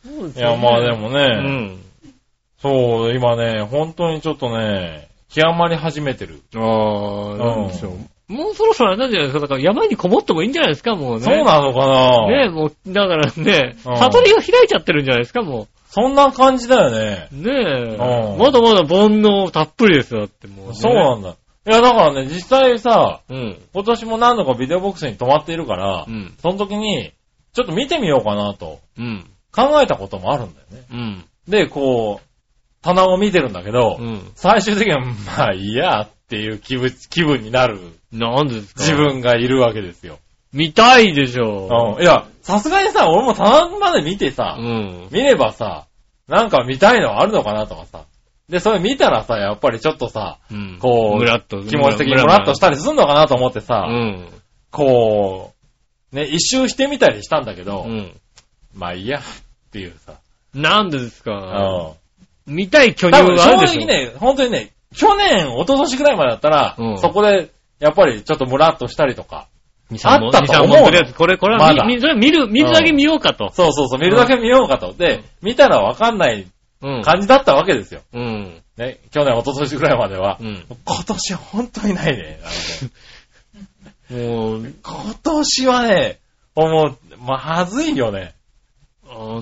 [0.05, 0.43] そうでい。
[0.43, 1.77] いや、まあでもうね、ん。
[2.61, 6.41] そう、今ね、本当にちょっとね、極まり始めてる。
[6.55, 8.33] ああ、なんでしょう。
[8.33, 9.41] もうそろそろあれなんじゃないですか？
[9.41, 11.21] だから山にこもってもいいんじゃないですか、もうね。
[11.21, 12.27] そうなのかな？
[12.27, 17.27] ねえ、もう、だからね、うん悟りが開いちゃってるんじゃないですか、もそんな感じだよね。
[17.33, 17.35] う。
[17.37, 17.95] ねえ。
[17.95, 20.73] うんまだまだ煩悩たっぷりですよ、だってもう、ね。
[20.75, 21.29] そうなんだ。
[21.29, 21.33] い
[21.71, 23.57] や、だからね、実際さ、うん。
[23.73, 26.35] 今年も何度かビデオボックスに泊まっているから、うん。
[26.41, 27.11] その時に、
[27.53, 29.25] ちょっと見てみようかなとうん。
[29.51, 30.83] 考えたこともあるんだよね。
[30.91, 31.25] うん。
[31.47, 32.28] で、こう、
[32.81, 34.31] 棚を見てるんだけど、うん。
[34.35, 37.79] 最終的には、まあいいやっていう気分気分になる
[38.11, 38.83] なんでですか？
[38.83, 38.95] 自。
[38.95, 40.19] 分がいるわけですよ。
[40.53, 42.03] 見たいでしょうん。
[42.03, 45.07] いや、さすがにさ、俺も棚まで見てさ、うん。
[45.11, 45.85] 見ればさ、
[46.27, 48.05] なんか見たいのあるのかなとかさ。
[48.47, 50.77] で、それ見たらさ、やっぱりちょっとさ、うん。
[50.79, 51.61] こうムラっと。
[51.63, 54.29] 気持ち的にムラっとしたりすんのかなと思ってさ、うん。
[54.71, 55.53] こ
[56.11, 58.19] う、ね、一周してみたりしたんだけど、うん。
[58.73, 59.21] まあいいや、っ
[59.71, 60.13] ていうさ。
[60.55, 61.93] なんでですうかん。
[62.49, 63.79] 見たい巨乳があるでしょ？
[63.81, 69.47] 直ね、本当にね、去年、一昨年ぐらいまでだったら、うんそこで、やっぱりちょっとムラっとしたりとか、
[69.91, 70.27] 2、3本。
[70.27, 73.49] あったと思う2 3本とりあえず、これ、これはまだ見、見それ見る、見るだけ見ようかと。
[73.53, 74.93] そうそうそう、見るだけ見ようかと。
[74.93, 76.47] で、見たらわかんない
[76.81, 77.01] うん。
[77.01, 78.01] 感じだったわけですよ。
[78.13, 78.61] うん。
[78.77, 80.37] ね、去年、一昨年ぐらいまでは。
[80.39, 80.65] うん。
[80.85, 82.39] 今年本当にないね。
[84.09, 86.17] もう、今年はね、
[86.55, 88.33] もう、まずいよね。
[89.11, 89.41] あのう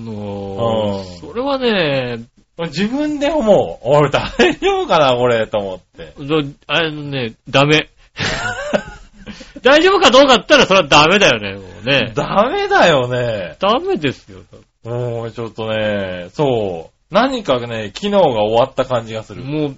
[1.00, 2.18] ー、それはね、
[2.66, 3.88] 自分で思う。
[3.88, 6.12] 俺大丈夫かな、これ、と思って。
[6.24, 7.88] どあのね、ダメ。
[9.62, 12.12] 大丈夫かどうかって言ったらそれはダメだよね、もうね。
[12.14, 13.56] ダメだよね。
[13.60, 14.40] ダメですよ。
[14.84, 17.14] もう、ちょっとね、そう。
[17.14, 19.42] 何かね、機能が終わった感じがする。
[19.42, 19.76] もう、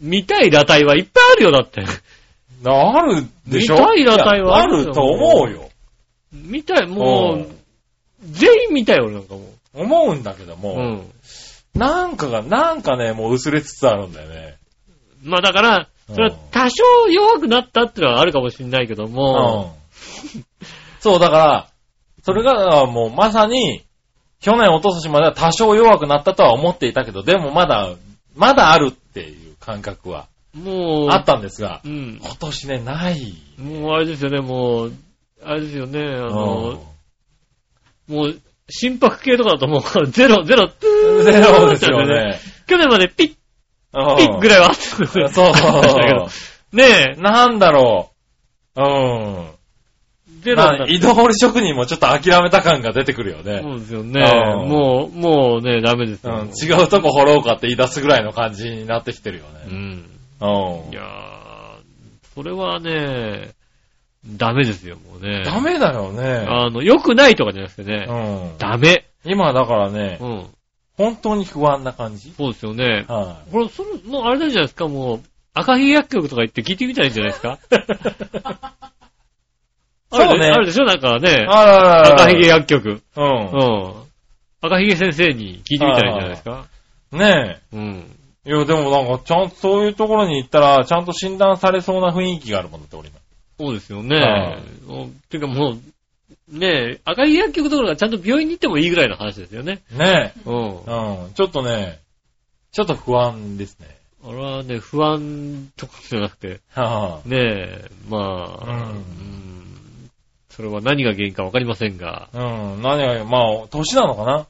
[0.00, 1.82] 見たい裸体はいっぱいあるよ、だって。
[2.64, 3.76] あるでしょ？
[3.76, 5.68] 見たい裸体はああると思うよ。
[6.32, 7.54] 見たい、もう
[8.22, 9.42] 全員見たいよ、俺なんかも
[9.74, 10.56] 思うんだけどう。
[10.56, 11.02] も、うん。
[11.76, 14.56] なんかが、なんかね、もう薄れつつあるんだよね。
[15.22, 19.76] まあだから、それは多少弱くなったってのはあるかもしれないけどうんも、。
[21.00, 21.68] そう、だから、
[22.22, 23.84] それがもうまさに、
[24.40, 27.94] 去年、一昨年までは多少弱くなったとは思っていたけど、でもまだ、
[28.34, 32.20] まだあるっていう感覚はもう、あったんですが、うん。
[32.22, 33.34] 今年ね、ない。
[33.58, 34.92] もうあれですよね、もう、
[35.42, 36.94] あれですよね、あうの、
[38.08, 40.70] もう、心拍系とかだともう、 ゼロ、ゼロ、ん
[41.24, 42.38] ゼロですよね。
[42.66, 43.34] 去年までピッ、
[43.92, 45.28] うんピッぐらいはあった。
[45.28, 46.28] そうあったけど
[46.72, 48.10] ねえ、なんだろ
[48.74, 48.82] う。
[48.82, 49.56] うん。
[50.40, 53.60] ゼロだな移動職人もちょっと諦めた感が出てくるよね。
[53.62, 54.22] そうですよね。
[54.22, 56.34] うんもう、もうね、ダメですよ。
[56.34, 59.76] うん、違うとこ掘ろうかって言い出すぐらいの感じになってきてるようね。
[59.76, 59.78] ん。
[59.78, 60.46] う
[60.84, 60.92] ん。
[60.92, 63.55] いやー、それはね、
[64.26, 65.42] ダメですよ、もうね。
[65.44, 66.44] ダメだよね。
[66.48, 68.58] あの、良くないとかじゃなくてね、うん。
[68.58, 69.04] ダメ。
[69.24, 70.46] 今だからねう、ん。
[70.96, 73.04] 本当に不安な感じそうですよね。
[73.08, 75.20] はこれ、それ、もうあれなんじゃないですか、もう、
[75.54, 77.58] 赤ひげ薬局とか行って聞いてみたらいいんじゃないですか？
[80.12, 80.84] そうねあるであるでしょ？
[80.84, 81.20] なんかい。
[81.20, 83.02] ね、あらら赤ひげ薬局。
[83.16, 83.94] ううん。
[84.62, 86.66] 赤ひげ先生に聞いてみたらいいんじゃないですか？
[87.12, 87.18] ん。
[87.18, 88.06] ねうん。
[88.44, 88.50] え。
[88.50, 93.18] いや、でもなんか、ちゃんとそういうところに行ったら、ちゃんと診断されそうな雰囲気があるもんだって、俺今。
[93.58, 94.58] そうですよねは。
[94.88, 99.82] おてかもう、ねえ、赤ひげ薬局どころかちゃんと病院に行ってもいいぐらいの話ですよね。
[99.90, 100.54] ねうん。
[100.54, 100.58] え。
[100.58, 101.32] うん。
[101.34, 102.00] ちょっとね、
[102.72, 103.96] ちょっと不安ですね。
[104.22, 109.56] 俺はね、不安とかじゃなくて、はねえ、まあ、うんうん
[110.56, 112.82] それは何が原因かわかりませんが、あ、うん。
[112.82, 114.46] 何が、まあ、年なのかな？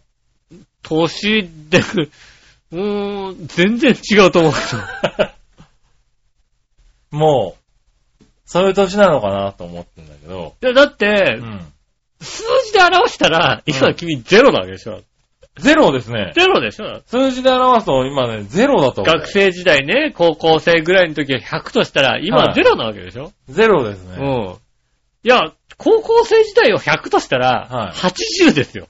[0.83, 1.79] 年で、
[2.71, 4.59] うーん、全然違うと思うけ
[5.19, 5.29] ど。
[7.19, 7.66] もう、
[8.47, 10.55] そういう年なのかなと思ってんだけど。
[10.63, 11.73] いや、だってう、ん。
[12.21, 15.03] 数字で表したら、今君ゼロなわけでしょ。
[15.59, 16.33] ゼロですね。
[16.35, 19.15] ゼロでしょ数字で表すと今ね、ゼロだと思う。
[19.21, 24.17] 学生時代ね、高校生ぐらいの時は100としたら、今はいゼロなわけでしょ、ゼロですね。
[24.19, 24.57] うん。
[25.25, 28.89] いや、高校生時代を100としたら、はい80ですよ。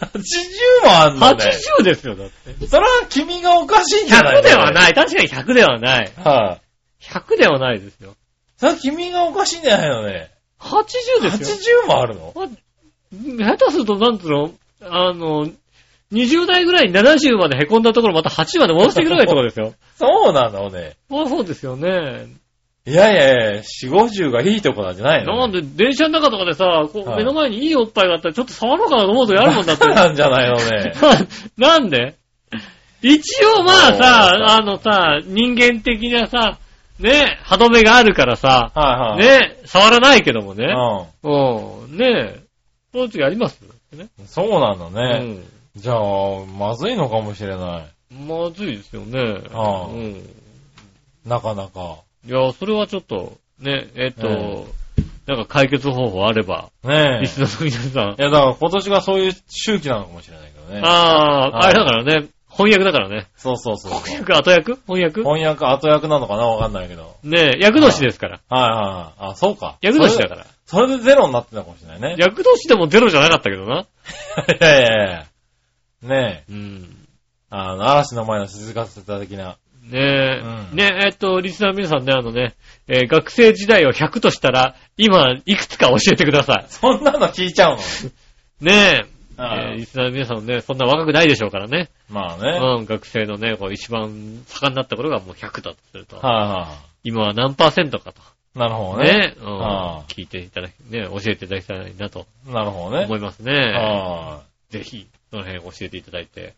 [0.00, 1.50] 80もあんのね。
[1.80, 2.66] 80ですよ、だって。
[2.66, 4.94] それは君がおかしいんじゃない100ではない。
[4.94, 6.12] 確かに100ではない。
[6.22, 6.60] は
[7.00, 8.14] い、100ではないですよ。
[8.56, 10.30] それは君がおかしいんじゃないのね。
[10.60, 11.82] 80ですよ。
[11.84, 12.32] 80もあるの？
[13.12, 14.50] 下手すると、なんつうの、
[14.82, 15.46] あの、
[16.12, 19.74] 20代ぐらいに70まで凹んだところまた80まで戻していくぐらいのところですよ。
[19.98, 20.96] そうなのね。
[21.08, 22.26] まあそうですよね。
[22.86, 25.36] いやいやいや、4、50がいいとこなんじゃないの？
[25.36, 29.84] なんで、電車の中とかでさ、こうはい目の前にいいおっぱいがあったらちょっと触ろうかなと思うとやるもんだって。
[29.86, 30.92] なんじゃないのね。
[31.58, 32.14] なんで？
[33.02, 36.58] 一応まあさ、あのさ、人間的なさ、
[36.98, 39.40] ね、歯止めがあるからさ、はいはい。
[39.40, 40.66] ね、触らないけどもね。
[41.22, 41.96] ううん。
[41.98, 42.36] ね
[42.92, 43.60] そういう時あります？
[43.92, 44.04] ね。
[44.04, 44.10] ん。
[44.26, 45.34] そうなんだうね。
[45.34, 45.44] ん。
[45.76, 45.98] じゃあ、
[46.58, 48.14] まずいのかもしれない。
[48.14, 49.20] まずいですよね。
[49.52, 50.22] ああうん。
[51.26, 51.96] なかなか。
[52.26, 54.64] いや、それはちょっと、ね、えっと、え
[55.26, 57.20] なんか解決方法あれば、ねえ。
[57.22, 58.22] リスナーの皆さんい。
[58.22, 60.80] や、だから今年がそういう周期なのかもしれないけどね。
[60.84, 63.26] ああ、はいあれだからね、翻訳だからね。
[63.36, 63.92] そうそうそう。
[64.00, 65.20] 翻訳、後訳翻訳？
[65.22, 66.46] 翻訳、後役なのかな？
[66.46, 67.16] わかんないけど。
[67.22, 68.40] ねえ、役年ですから。
[68.48, 69.30] はいはいはい。
[69.32, 69.78] あ、そうか。
[69.82, 70.46] 役年だから。
[70.64, 70.98] それで。
[71.02, 72.16] ゼロになってたかもしれないね。
[72.18, 73.80] 役年でもゼロじゃなかったけどな。
[73.80, 73.86] い
[74.60, 75.26] やいやいや。
[76.02, 76.52] ねえ。
[76.52, 77.06] うん。
[77.50, 79.56] あの、嵐の前の静かさ的な。
[79.88, 82.54] ねえ、うんねえ、えっと、リスナーの皆さんね、あのね、
[82.88, 87.82] えー学生時代を100としたら、今、いくつか教えてくださそんなの聞いちゃうの？
[87.82, 87.82] い。
[88.60, 91.90] ねえ、あえーリスナーの皆さんもね、そんな若くないでしょうからね。
[92.10, 92.58] まあね。
[92.78, 98.20] うん、学生のね、こう一番盛んになった頃がもう100だとすると、はいは今は何パーセントかと。
[98.20, 98.58] い。
[98.58, 99.12] なるほどね。
[99.12, 99.46] ね、うん
[100.08, 103.04] 聞いていただき、ね、教えていただきたいなとなるほどね。
[103.04, 103.52] 思いますね。
[103.52, 106.54] はぜひ、その辺教えていただいて、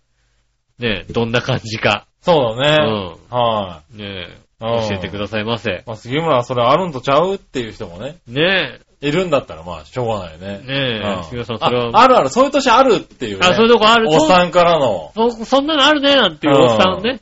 [0.78, 2.24] ね、どんな感じか、い。
[2.24, 3.18] そうだね。
[3.30, 5.74] うんはね、うん教えてくださいませい。。
[5.86, 10.58] まあ、杉村はそれあるんとちゃうっていう人もね、ねいるんだったらまあ、しょうがないよね。
[10.58, 13.46] ねえうん杉村さんそれはああるある、そういう年あるっていうね。
[13.46, 17.20] あ、そういうとこあるおっさんからのそ、そんなのあるね、なんていうおっさんね。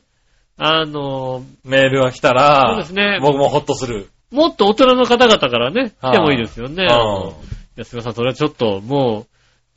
[0.57, 4.09] あの、メールが来たら、そうですね僕もホッとする。
[4.31, 6.83] もっと大人の方々からね、来てもいいですよね。
[6.83, 7.33] うんあの
[7.75, 9.27] 安川さん、それはちょっと、もう、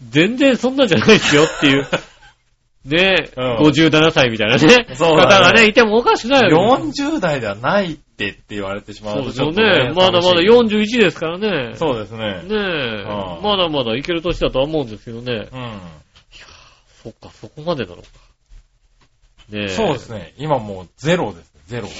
[0.08, 1.86] 全然そんなんじゃないですよっていう、
[2.86, 6.78] ねえ、うん57歳みたいなね、そうだね方がね、いてもおかしくないよ。
[6.80, 9.92] 40代ではないってって言われてしまそううとちょっとですよね。
[9.94, 11.74] まだまだ寂しい41ですからね。
[11.76, 12.18] そうですね。
[12.18, 15.48] ねえ、うんまだまだいける年だとは思うんですけどね。
[15.50, 15.80] うん。
[17.02, 18.02] そっか、そこまでなのか。
[19.48, 19.68] ねえ。
[19.70, 20.34] そうですね。
[20.36, 21.52] 今もうゼロです。
[21.66, 21.88] ゼロ。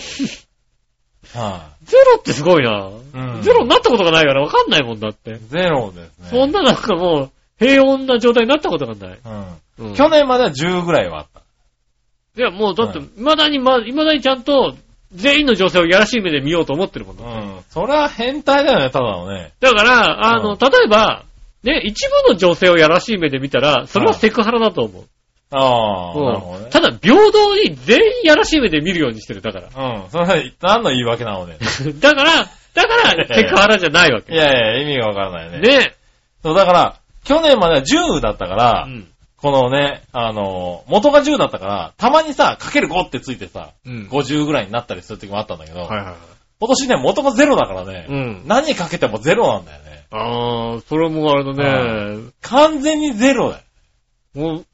[1.35, 2.89] はゼロってすごいな。
[2.89, 5.33] うんゼロになったことがないからわかんないもんだって。
[5.33, 5.35] い。
[5.49, 6.29] ゼロですね。
[6.29, 9.19] そんななんかもう、平穏な状態になったことがない。
[9.25, 9.89] うん。
[9.89, 11.41] うん去年までは10ぐらいはあった。
[12.37, 14.75] いや、もうだって、はい未だに、ま、未だにちゃんと、
[15.13, 17.33] 全員の女性をやらしい目で見ようと思ってるもんだって。
[17.33, 17.61] うん。
[17.69, 19.53] それは変態だよね、ただのね。
[19.61, 21.25] だから、あの、うん例えば、
[21.65, 25.05] ね、一部の女性をやらしい目で見たら、それはセクハラだと思う。
[25.51, 26.71] ああ、うんなるほどね。
[26.71, 29.67] ただ、平等に全員やらしい目で見るようにしてる、だから。
[29.67, 30.11] うん。
[30.11, 31.59] それは何の言い訳なのね。
[32.01, 34.35] だから、だから、セクハラじゃないわいけ。
[34.35, 35.61] やいや、意味がわからないよね。
[35.61, 35.95] ね。
[36.43, 39.09] そう、だから、去年までは10だったから、うん。
[39.43, 44.09] このね、あの、元が10だったから、たまにさ、かける5ってついてさ、うん。
[44.11, 46.15] 50ぐらいになったりする時もあったんだけど、はいはいはい。
[46.61, 48.43] 今年ね、元が0だからね、うん。
[48.47, 50.05] 何かけても0なんだよね。
[50.11, 52.31] あー、それもあれだね。
[52.43, 53.59] 完全に0だよ。
[54.35, 54.67] もう、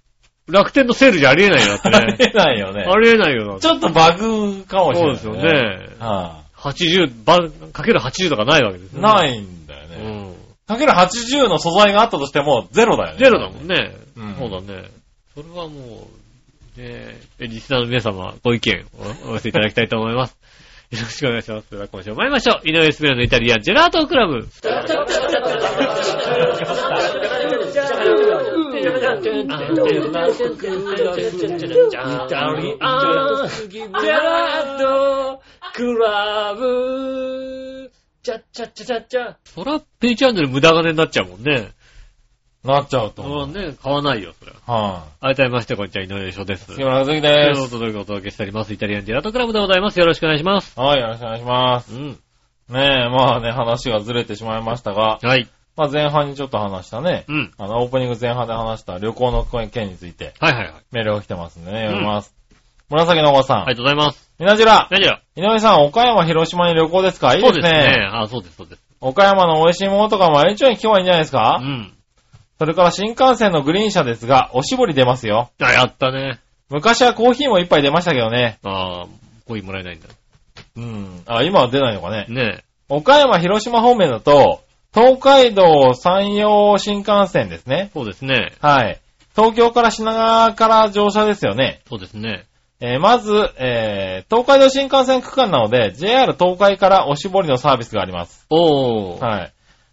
[0.53, 2.17] 楽天のセールじゃありえないよ、だってあね。
[2.19, 2.85] りえないよね。
[2.89, 3.61] ありえないよな。
[3.61, 7.39] ちょっとバグかもしれない、そうですよねは80、ば、
[7.73, 9.01] かける80とかないわけですね。
[9.01, 9.56] ないん。
[10.67, 13.19] かける80の素材があったとしても、0だよね。
[13.19, 13.95] ゼロだもんね。
[14.17, 14.91] うんそうだね。
[15.35, 16.09] それはも
[16.77, 18.87] う、ねえ、リスナーの皆様、ご意見
[19.27, 20.37] をお寄せいただきたいと思います。
[20.91, 21.71] よろしくお願いします。
[21.71, 22.69] では今週も参りましょう。
[22.69, 24.47] 井上スペラのイタリアンジェラートクラブ。
[39.45, 41.73] そら、ペイチャンネル無駄金になっちゃうもんね。
[42.67, 43.55] なっちゃうと思う。
[43.55, 44.75] らね、買わないよ、それは。
[44.75, 46.73] は改めまして、こんにちは、井上翔です。
[46.73, 46.75] い。
[46.75, 47.61] 杉村和樹といです。
[47.61, 48.73] うことでお届けしております。
[48.73, 50.01] イタリアンジェラートクラブでございます。
[50.01, 50.79] よろしくお願いします。
[50.79, 51.95] はい、よろしくお願いします。
[51.95, 52.09] うん。
[52.09, 52.19] ね
[52.69, 55.49] え、まあね、話がずれてしまいましたが、はい。
[55.77, 57.53] まあ前半にちょっと話したね、うん。
[57.59, 60.75] あの、オープニング前半で話した旅行の件についてはいはいはい。
[60.91, 62.36] メールが来てますんでね、読みます。
[62.88, 63.57] 紫のおばさん。
[63.59, 64.31] ありがとうございます。
[64.38, 67.35] みなじら、何だ井上さん、岡山、広島に旅行ですか？
[67.35, 67.61] いいですね。
[67.61, 68.11] そうですね。
[68.12, 68.83] あ、そうです、そうです。
[69.01, 71.92] 岡山の美味しいものとかも一応に聞けばいいんじゃないですうか、ん。
[72.59, 75.51] それから新幹線のグリーン車ですが、おしぼり出ますよ。
[75.61, 76.40] あ、やったね。
[76.70, 78.59] 昔はコーヒーも一杯出ましたけどね。
[78.64, 79.07] あー、
[79.46, 80.09] コーヒーもらえないんだ。
[80.77, 81.22] うん。
[81.27, 82.27] あ、今は出ないのかね。
[82.29, 84.62] ね岡山、広島方面だと、
[84.94, 87.90] 東海道山陽新幹線ですね。
[87.92, 88.53] そうですね。
[88.62, 88.99] はい。
[89.35, 91.81] 東京から品川から乗車ですよね。
[91.88, 92.46] そうですね。
[92.81, 98.47] えーまず、えー東海道新幹線区間なので、JR 東海からおしぼりのサービスがあります。
[98.51, 99.25] おー。
[99.25, 99.53] はい。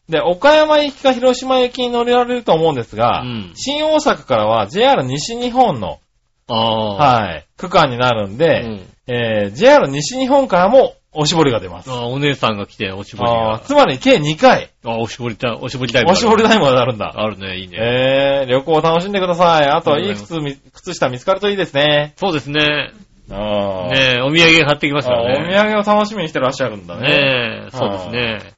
[0.09, 5.99] で、岡山行きか広島行きに乗られると思うんですが、うん新大阪からは JR 西日本の。
[6.47, 11.91] はい、区間になるんで、うんえー JR 西日本からもおしぼりが出ます。
[11.91, 13.61] あお姉さんが来て、おしぼりあがー。
[13.63, 16.11] つまり計2回、あ、おしぼりた、おしぼりタイム。
[16.11, 17.13] おしぼりタイムがなるんだ。
[17.15, 17.77] あるね、いいね。
[17.79, 19.67] えー、旅行を楽しんでください。
[19.67, 22.13] あとはいい靴み、靴下見つかるといいですね。
[22.17, 22.91] そうですね。
[23.31, 25.49] あーねえ、お土産買ってきますあからね。
[25.49, 27.07] お土産を楽しみにしてらっしゃるんだね。
[27.07, 28.53] ねえ、そうですね。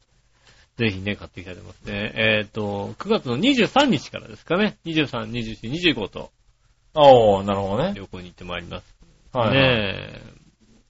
[0.78, 2.12] ぜひね、買っていきたいと思いますね。
[2.16, 4.78] えっ、と、9月の23日からですかね。
[4.86, 6.32] 23、24、25と
[6.94, 7.94] おー、なるほどね。
[7.96, 8.96] 旅行に行ってまいります。
[9.34, 10.22] はい、ねえ、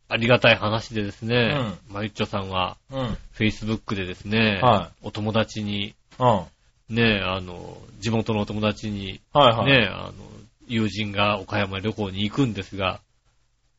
[0.07, 1.55] ありがたい話でですね、
[1.89, 3.17] まゆっちょさんがうん。
[3.37, 6.25] Facebook でですね、はお友達に、うん。
[6.25, 6.45] は
[6.89, 9.65] ねえ、あの、地元のお友達に、いはい。
[9.65, 10.13] ねえ、あの、
[10.67, 12.99] 友人が岡山旅行に行くんですが、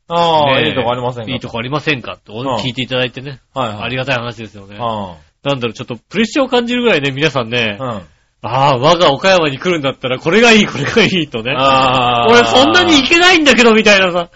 [0.08, 1.32] ああ、いいとこありませんか？
[1.32, 2.12] いいとこありませんか？
[2.12, 3.82] ってん聞いていただいてね、はいはい。
[3.82, 4.76] ありがたい話ですよね。
[4.78, 7.84] あなんだろう、ちょっとプレッシャーを感じるぐらいね、皆さんね、あ。
[7.84, 8.02] うん。
[8.42, 11.52] ああ、我が岡山に来るんだったら、これがいい、これがいいとね。
[11.56, 12.28] ああ。
[12.28, 14.30] 俺そんなに行けないんだけど、みたいなさ。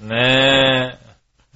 [0.00, 0.97] ねえ。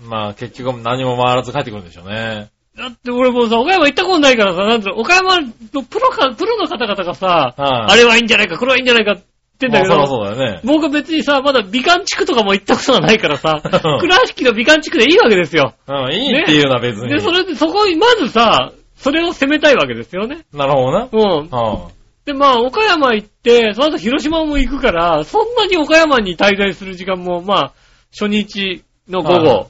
[0.05, 2.51] まあ結局何も回らず帰ってくるんでしょうね。
[2.77, 9.23] だって俺もうさ、岡山行ったことないからさ、なんだろう、岡山のプロか、プロの方々がさ、はいあれはいいんじゃないか、これはいいんじゃないかっ
[9.59, 10.61] てんだけど、まあそりゃそうだよね。
[10.65, 15.75] 僕は別にさ、まだ美観地区とかも行ったことがないからさうん、 倉敷の美観地区でいいわけですよ。
[15.87, 17.09] うん、いいっていうのは別に。
[17.09, 20.47] で、それで、そこに、まずさ、それを攻めたいわけですよね。
[20.55, 21.09] なるほどな。
[21.13, 21.49] うん。
[21.51, 21.89] は
[22.25, 27.73] で、まあ、岡山行って、その後広島も行くから、そんなに岡山に滞在する時間も、まあ、
[28.13, 29.23] 初日のい。
[29.25, 29.49] 午後。
[29.49, 29.67] は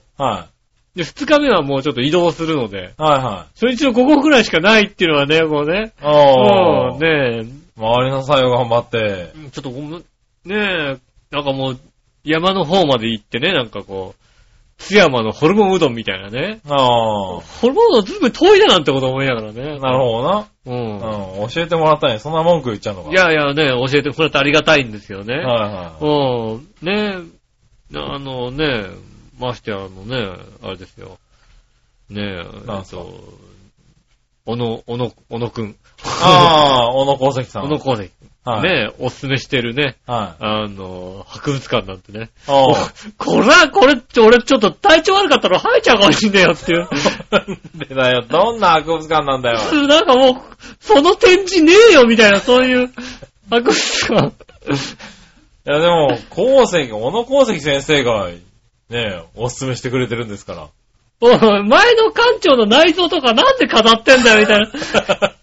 [0.94, 3.02] で、二日目はもうちょっと移動するので、い。
[3.02, 3.66] はいはい。
[3.66, 5.92] 初日の午後くらいしかないっていうのはね、もうね。
[6.02, 6.94] おー。
[6.94, 9.32] うん、ね回りなさいよ、頑張って。
[9.34, 10.00] え、ちょっとごめん、ね
[10.44, 10.98] え、
[11.30, 11.78] なんかもう、
[12.24, 14.22] 山の方まで行ってね、なんかこう、
[14.78, 16.60] 津山のホルモンうどんみたいなね。
[16.68, 19.78] あホルモンうどんずいぶん遠いななんてこと思いながらね。
[19.78, 19.80] あ。
[19.80, 20.46] なるほどな。
[20.66, 21.42] うん。
[21.42, 21.48] うん。
[21.48, 23.10] 教えてもらったのに、そんな文句言っちゃうのか。
[23.10, 25.36] いやいやね、教えてもらってありがたいんですよね。
[25.36, 26.86] はいはうん。
[26.86, 27.16] ね
[27.94, 28.86] え、あのね、
[29.42, 31.18] ましてや、あのね、あれですよ。
[32.08, 33.02] ねえ、なんすか？
[33.02, 33.20] えっと、
[34.46, 35.66] 小野、小野、小野くん。
[35.70, 35.74] い。
[36.04, 37.62] ああ、小野功石さん。
[37.64, 38.10] 小野功石。
[38.44, 38.62] はい。
[38.62, 42.24] ねえ、おすすめしてるね、はあの、博物館なんてね。
[42.24, 42.50] い。
[42.50, 42.74] おお
[43.16, 46.88] これは、これ、俺ちょっと体調悪かったら生えちゃうかもしんねえよっていう。
[47.88, 49.86] でだよ、どんな博物館なんだよ。
[49.86, 50.34] なんかもう、
[50.80, 52.90] その展示ねえよみたいな、そういう
[53.48, 54.26] 博物館。
[54.26, 54.30] い
[55.64, 58.28] やでも、功石、小野功石先生が、
[58.92, 60.68] ね、おすすめしてくれてるんですから。
[61.20, 64.66] おい前の館長の内臓とかなんで飾ってんだよみたいな。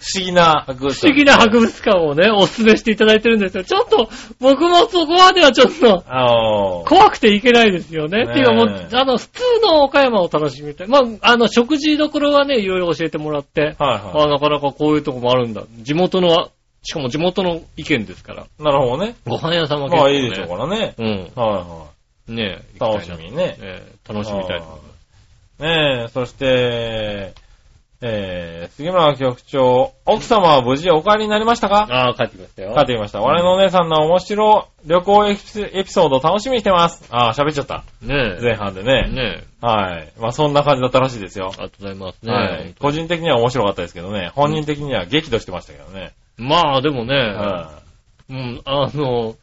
[0.00, 1.08] 不思議な博物不館。
[1.08, 3.64] 思議な博物館をね、お勧めしていただいてるんですよ。
[3.64, 4.08] ちょっと、
[4.40, 6.84] 僕もそこまではちょっと、ああ。
[6.86, 8.24] 怖くていけないですよね。
[8.24, 10.88] ねえっていうかもう、あの、普通の岡山を楽しみたい。
[10.88, 15.64] まあ、あの、食事どころはね、いろいろ教えてもらって、はいあはなかなかこういうとこもあるんだ。
[15.82, 16.48] 地元の、
[16.82, 18.44] しかも地元の意見ですから。
[18.44, 18.62] い。
[18.62, 19.14] なるほどね。
[19.26, 20.00] ご飯屋さんは結構、ね。
[20.00, 20.94] まあいいでしょうからね。
[20.98, 21.06] うん。
[21.06, 21.86] はいは
[22.28, 25.60] ねえ、楽しみにねええ楽しみたいと思います。
[25.60, 25.62] い。
[25.62, 27.34] ねえ、そして、
[28.02, 31.86] えー、杉村局長、奥様は無事お帰りになりましたか？
[31.90, 32.72] ああ、帰ってきましたよ。
[32.74, 33.20] 帰ってきました。
[33.20, 35.42] 我のお姉さんの面白旅行エピ
[35.74, 37.04] エピソードを楽しみにしてます。
[37.10, 37.84] ああ、喋っちゃった。
[38.00, 38.42] ねえ。
[38.42, 39.10] 前半でね。
[39.10, 39.66] ねえ。
[39.66, 40.12] はい。
[40.18, 41.50] まあそんな感じだったらしいですよあ。
[41.50, 42.32] りがとうございますね。
[42.32, 42.74] はい。
[42.80, 44.30] 個人的には面白かったですけどね。
[44.34, 46.12] 本人的には激怒してましたけどね。
[46.40, 47.82] まあ、でもね、は
[48.30, 49.36] うん、あの、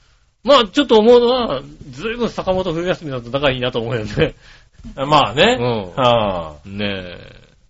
[0.43, 4.33] まあ、ちょっと思うのは、ずいぶん坂本冬休みだと仲いいなと思うよね。
[4.95, 4.95] い。
[5.05, 5.57] まあね。
[5.59, 6.67] うんはあ。
[6.67, 7.17] ね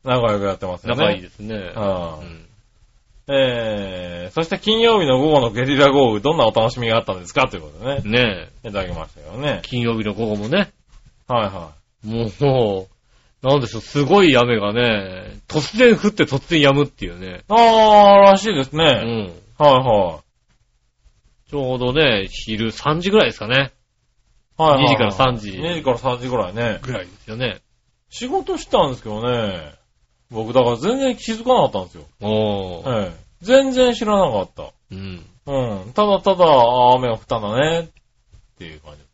[0.04, 1.02] 仲良くやってますえ、よね。
[1.02, 1.56] 仲いいですね。
[1.76, 2.44] はあうん
[3.30, 7.50] えー、そして金曜日の午後のゲリラ豪雨、どんなお楽しみがあったんですか？
[7.50, 8.02] ということでね。
[8.10, 9.60] ねえ、いただきましたけどね。
[9.64, 10.72] 金曜日の午後もね、
[11.28, 11.72] はいは
[12.06, 12.88] もう、
[13.48, 17.28] なんでしょう、すごい雨がね、突然降って突然止むっていうね。
[17.28, 17.44] い。
[17.48, 18.84] あー、らしいですうね。
[18.86, 19.34] ん。
[19.58, 20.20] はいは
[21.50, 23.72] ちょうどね、昼3時ぐらいですかね。
[24.60, 24.62] い。
[24.62, 24.86] はいはいはい。
[24.88, 26.80] 2時から3時2時から3時ぐらいね。
[26.82, 27.62] ぐらいですよね。
[28.10, 29.76] 仕事してたんですけどね。
[30.30, 32.04] 僕、だから全然気づかなかったんですよ。
[32.20, 33.06] おー。
[33.06, 33.16] ええ。
[33.42, 34.74] 全然知らなかった。
[34.92, 35.26] うん。
[35.46, 35.94] うん。
[35.94, 37.80] ただただ、あー雨が降ったんだね。
[37.80, 37.88] っ
[38.58, 39.07] ていう感じ。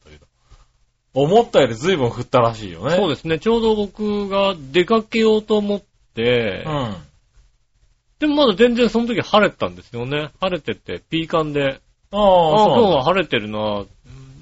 [1.13, 2.91] 思ったより随分降ったらしいよね。
[2.91, 5.81] でそうですね、ちょうど僕が出かけようと思っ
[6.15, 6.95] て、うん。
[8.19, 10.29] でもまだ全然その時晴れてたんですよね。
[10.39, 12.19] 晴れてて、ピーカンで、ああ、
[12.75, 13.85] 今日は晴れてるな。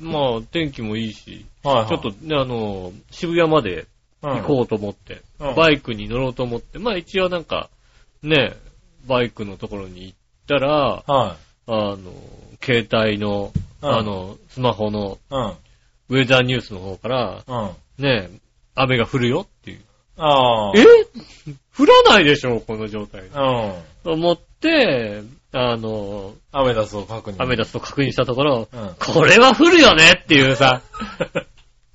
[0.01, 1.79] まあ、天気もいいし、なんだ。
[1.81, 3.85] はい、ちょっとね、あの、渋谷まで
[4.21, 7.71] と行こうと思って、うんバイクに乗ろうと思って、まあ一応なんか、
[8.21, 8.53] ね、
[9.07, 10.17] バイクのところに行っ
[10.47, 11.97] たら、はあの、
[12.63, 13.51] 携帯の、
[13.81, 15.35] うんあの、スマホのい。
[15.35, 15.53] うん。
[16.11, 18.03] ウェザーニュースの方から、うん。
[18.03, 18.29] ね、
[18.75, 19.79] 雨が降るよっていう。
[20.17, 20.73] ああ。
[20.75, 20.83] え？
[21.77, 23.27] 降らないでしょ、この状態で。
[23.29, 23.33] うん。
[24.03, 27.41] と思って、あの、アメダスを確認。
[27.41, 28.95] アメダスと確認したところ、うん。
[28.99, 30.81] これは降るよねっていうさ、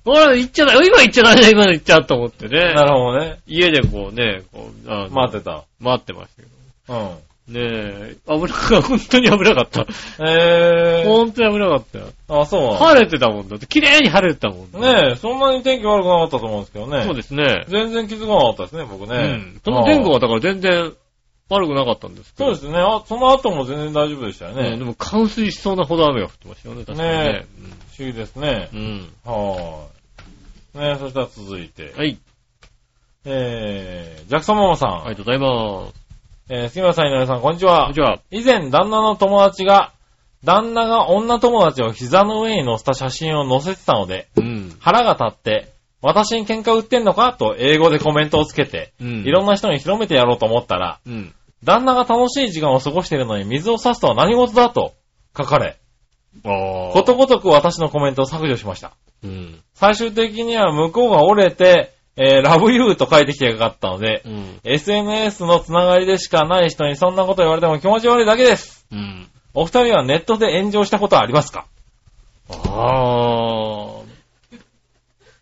[0.03, 2.73] ほら、言っちゃだ、今言っちゃダメだ、今の言っちゃうと思ってね。
[2.73, 3.37] なるほどね。
[3.45, 5.63] 家でこうね、こう、待ってた。
[5.79, 6.47] 待ってましたけ
[6.87, 6.99] ど。
[6.99, 7.17] うん。
[7.47, 9.85] ねえ、危なかった、本当に危なかった。
[10.19, 11.07] えー。
[11.07, 12.07] 本当に危なかったよ。
[12.27, 17.03] あ、そう晴れてたもんだって、綺麗に晴れてたもんねえ、そんなに天気悪くなかったと思うんですけどね。
[17.03, 17.65] そうですね。
[17.69, 19.15] 全然気づかなかったですね、僕ね。
[19.15, 19.61] うん。
[19.63, 20.91] その前後はだから全然
[21.49, 22.53] 悪くなかったんですけど。
[22.53, 22.79] そうですね。
[22.79, 24.71] あ、その後も全然大丈夫でしたよね。
[24.71, 24.77] ね。
[24.77, 27.45] でも冠水しそうなほど雨が降ってましたよね、確かにねね。
[27.95, 28.69] 不思議ですね。
[28.73, 28.79] うん。
[28.79, 30.81] うんはーい。
[30.81, 31.93] ねえ、そしたら続いて。
[31.95, 32.17] はい。
[33.23, 34.89] えー、ジャクソンママさん。
[34.89, 35.96] ありがとうございます。
[36.49, 37.99] えー、杉村さん、井上さん、こんにちこんはにち。
[37.99, 38.19] は。
[38.31, 39.91] 以前、旦那の友達が、
[40.45, 44.73] 旦那が女友達を膝の上に乗せた写真を載せてたので、うん。
[44.79, 49.07] 腹が立って、私に喧嘩売ってんのかと英語でコメントをつけて、うん。
[49.25, 51.33] いろんな人に広めてやろうと思ったら、うん。
[51.65, 54.93] 旦那が楽しい時間を過ごしているのに水を差すとは何事だと
[55.37, 55.77] 書かれ。
[56.43, 58.93] ことごとく私のコメントを削除しました。
[59.21, 59.61] うん。
[59.73, 64.59] 最終的には向こうが折れて、えー、ラブユーと書いてきてかかったので、うん。
[64.63, 68.87] SNS のつながりでしかない人にそんなこと言われても気持ち悪いだけです。
[68.91, 69.27] うん。
[69.53, 71.67] お二人はネットで炎上したことはありますか？
[72.49, 74.01] ああ。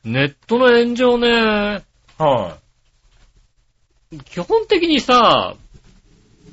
[0.03, 1.84] ネットの炎上ね、
[2.17, 2.57] は
[4.26, 5.55] 基本的にさ、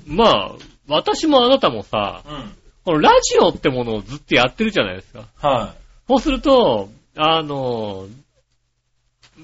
[0.06, 0.52] まあ、
[0.88, 2.28] 私もあなたもさ、い。
[2.28, 2.52] うん。
[2.84, 5.26] このラジオってものをずっとやってるじゃないですか。
[5.36, 5.74] は
[6.08, 8.06] そうすると、あの、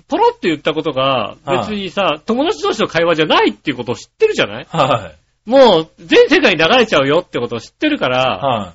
[0.08, 4.64] ポロって言ったことが別にさ、友達同士の会話じゃないっていうことを知ってるじゃない？
[4.64, 4.66] い。
[4.76, 5.10] は
[5.46, 5.50] い。
[5.50, 8.74] もう全世界に流れちゃうよってことを知ってるから、は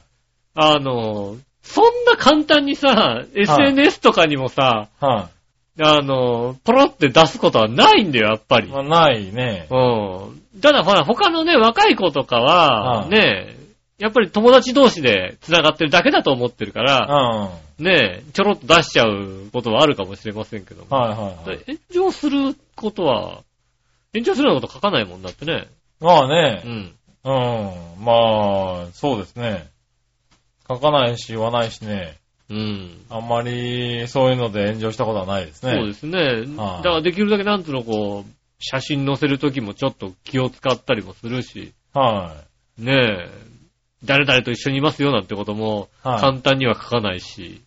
[0.56, 5.06] あの、そんな簡単にさ、SNS とかにもさ、い。
[5.06, 5.30] は
[5.82, 8.72] あの、ポロって出すことはないんだよ、やっぱりい。。
[8.72, 9.68] まあ、ないね。
[9.72, 9.76] う
[10.58, 10.62] ん。
[10.62, 13.56] ただ、ほら、他のね、若い子とかは、はいね、
[14.04, 16.86] やっぱり友達同士で繋がってるだけだと思ってるかうん。
[16.88, 20.88] ら、はね、ちょろっと出しちゃうことはあるかもしれませんけども。
[20.90, 21.64] いはいはい。
[21.66, 23.44] 炎上することは、
[24.14, 25.70] 炎上するようなこと書かないもんだってね。
[26.02, 26.64] まあうね。
[26.66, 26.94] ん。
[27.24, 27.32] う
[28.02, 28.04] ん。
[28.04, 29.70] まあ、そうですね。
[30.68, 32.18] 書かないし言わないしね。
[32.50, 33.06] うん。
[33.10, 35.76] あんまりそういうので炎上したことはないですね。
[35.76, 36.20] そうですね。
[36.22, 42.36] はいだからできるだけなんつうのこう、写真載せるときもちょっと気を使ったりもするし、は
[42.78, 43.30] ねえ、
[44.06, 47.62] 誰々と一緒にいますよなんてこともはい簡単には書かないし、い。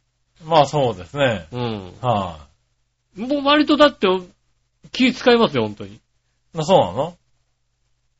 [0.45, 1.47] まあそうですね。
[1.53, 1.93] うん。
[2.01, 2.39] は
[3.17, 4.07] もう割とだって
[4.93, 5.95] 気使いますよ、本当に。
[5.95, 6.01] い。
[6.63, 7.17] そうなの？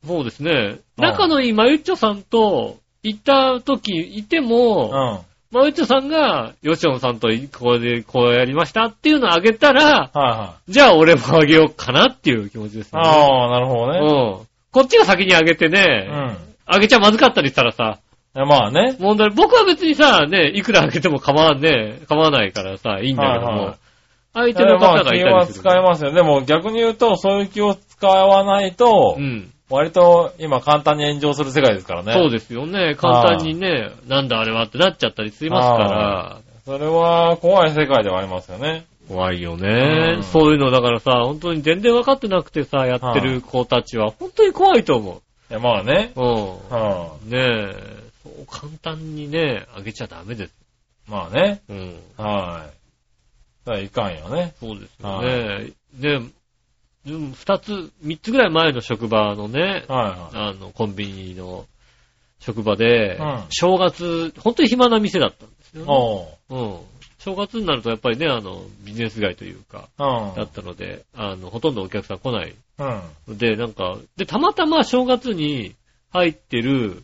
[0.05, 0.79] そうですね。
[0.97, 5.25] 仲のいいまゆっちょさんと行った時いてうも、ん。
[5.49, 10.71] まゆっちょさんが、よしおんさんとこれでこうやりましたっていうのをあげたら、はいはい。
[10.71, 12.99] じゃあ俺もあげようかなっていう気持ちですね。
[13.01, 13.99] ああ、なるほどね。
[13.99, 14.47] うん。
[14.71, 16.37] こっちが先にあげてうね、ん。
[16.65, 17.99] あげちゃまずかったりしたらさ、
[18.45, 18.95] まあね。
[18.99, 23.75] 問題、僕は別にさ、ね、いくらあげても構わんね、構わないからさ、いいんだけども、はいはい
[24.33, 25.59] 相手のまあ方がい気はたりする。
[25.61, 26.11] 使えますよ。
[26.11, 29.51] でも逆に言うと、そういう気を使わないとう、ん。
[29.69, 32.13] 割と今簡単に炎上する世界ですからね。
[32.13, 32.95] そうですよね。
[32.95, 38.85] 簡単にね、なんだあれはってなっちゃったりしますから、それは怖い世界ではありますよね。
[39.09, 46.11] 怖いよね、うんそういうのだからさ、本当に全然分かってなくてさ、やってる子たちは本当に怖いと思いやまあね。
[46.15, 46.21] う。
[46.21, 46.27] うん。
[46.69, 47.96] はねえ、そ
[48.41, 50.53] う簡単にね、あげちゃダメです。
[51.07, 51.11] い。
[51.11, 51.61] まあね。
[51.69, 51.77] うん。
[52.17, 52.77] はい。
[53.65, 54.53] だからいかんよね。
[54.59, 55.71] そうですよはね。
[55.93, 56.19] で、
[57.05, 61.65] 二つ、三つぐらい前の職場のね、はいはあの、コンビニの
[62.39, 65.87] 職場で、うん正月、本当に暇な店だったんですよい。
[65.87, 65.93] ね。
[66.49, 66.65] おう。
[66.65, 66.79] うん。
[67.19, 70.35] 正月になるとやっぱりね、あの、ビジネス街というか、うん。
[70.35, 73.01] だったので、あの、ほとんどお客さん来ないうん。
[73.27, 75.75] ので、なんか、で、たまたま正月に
[76.11, 77.03] 入ってる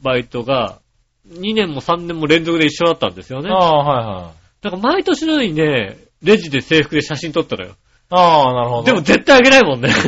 [0.00, 0.80] バイトが、
[1.28, 3.50] 2年も3年も連続で一緒だったんですよね。
[3.50, 4.34] ああ、はいはい。
[4.62, 7.74] だから毎年のようにね、レジで制服で写真撮ったのよ。
[8.10, 8.84] ああ、なるほど。
[8.84, 9.90] でも絶対あげないもんね。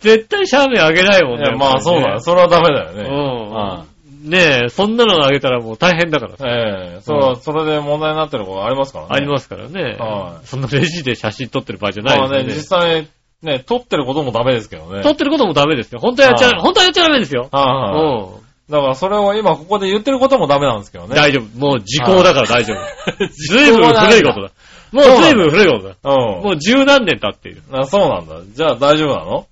[0.00, 1.44] 絶対シャーメンあげないもんね。
[1.46, 2.20] いや、まあそうだよ。
[2.20, 3.04] それはダメだよね。
[3.04, 3.86] は
[4.24, 4.30] うん。
[4.30, 6.46] ねえ、そんなのあげたらもう大変だからさ。
[6.46, 9.10] ええそれは、それで問題になってることありますからね。。
[9.12, 9.96] ありますすからね。
[9.98, 13.00] はいそんなレジで写真撮ってる場合じゃないまあね、ですよね。
[13.00, 13.08] 実際、
[13.44, 15.02] ね、撮ってることもダメですけどね。
[15.02, 16.00] 撮ってることもダメですよ。
[16.00, 17.48] 本当はやっちゃ、はい本当はやっちゃダメですよ。
[17.52, 17.64] はい
[17.98, 18.40] はい。
[18.40, 21.10] うだからそれを今ここで言ってることもダメなんですけどん。
[21.10, 21.14] ね。
[21.14, 21.58] 大丈夫。
[21.58, 23.26] もう時効だから大丈夫。
[23.26, 24.50] 時 ずいぶん古いことだ。
[24.92, 26.14] もうずいぶん古いことだ。
[26.14, 26.42] うん。
[26.42, 27.62] もう十何年経っている。
[27.72, 28.36] あそうなんだ。
[28.54, 29.46] じゃあ大丈夫なの？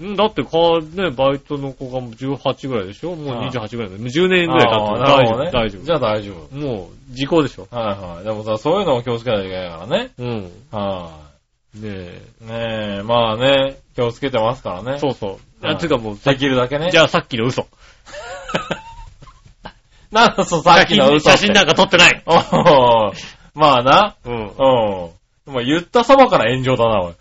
[0.00, 3.14] うんだってか、ね、バイトの子がもう18ぐらいでしょ？
[3.14, 3.98] もうはい28ぐらいだ。
[3.98, 5.50] もう10年ぐらい経ってるああなるほどね。
[5.52, 5.82] 大丈夫。
[5.82, 6.34] 大じゃあ大丈夫。
[6.34, 6.56] 丈夫。
[6.56, 7.68] もう、時効でしょ。
[7.70, 8.24] はいはい。
[8.24, 10.10] でもさ、そういうのを気をつけないといけないからね。
[10.18, 10.50] うん。
[10.72, 11.23] は
[11.74, 12.22] ねえ。
[12.42, 12.46] い。
[12.46, 14.98] ねえ、まあね、気をつけてますからね。
[14.98, 15.30] そうそう。
[15.30, 16.90] はいあつうかもう、できるだけね。
[16.90, 17.66] じゃあさっきの嘘。
[20.12, 21.30] なんだそう、さっきの嘘。
[21.30, 22.22] 写真なんか撮ってない。
[23.54, 24.16] まあな。
[24.24, 24.34] うん。
[24.34, 24.48] うん。
[24.50, 27.14] もう言ったそばから炎上だな、おい。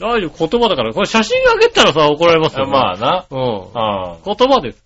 [0.00, 0.92] 大丈夫、言葉だから。
[0.92, 3.26] これ写真あげたらさ、怒られますよ、まあな。
[3.30, 3.68] うん。
[3.74, 4.84] あ言葉です。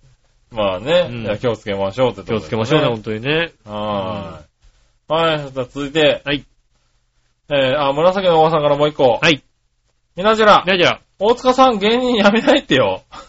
[0.51, 1.07] まあね。
[1.09, 3.51] うんじゃあ気をつけましょうって気をつけましょうね、ね本当にね。
[3.65, 4.41] は
[5.09, 5.11] い。
[5.11, 6.21] はい、じゃあ続いて。
[6.25, 6.45] はい。
[7.49, 9.19] えー、あ、紫のおばさんからもう一個。
[9.21, 9.43] はい。
[10.15, 13.03] みなじら、じゃあじゃ大塚さん芸人辞めないってよ。
[13.09, 13.23] あ。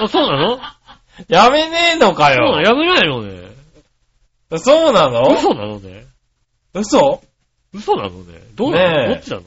[0.02, 0.58] あ、そうなの？
[1.28, 2.60] 辞めねえのかそうなの？
[2.60, 2.62] よ。
[2.62, 3.50] やめないのね。
[4.56, 5.22] そうなの？
[5.32, 6.06] 嘘なのね。
[6.74, 7.22] 嘘？
[7.72, 8.40] 嘘なのね。
[8.54, 8.88] どうなの？
[8.88, 9.42] ねえどっちなの？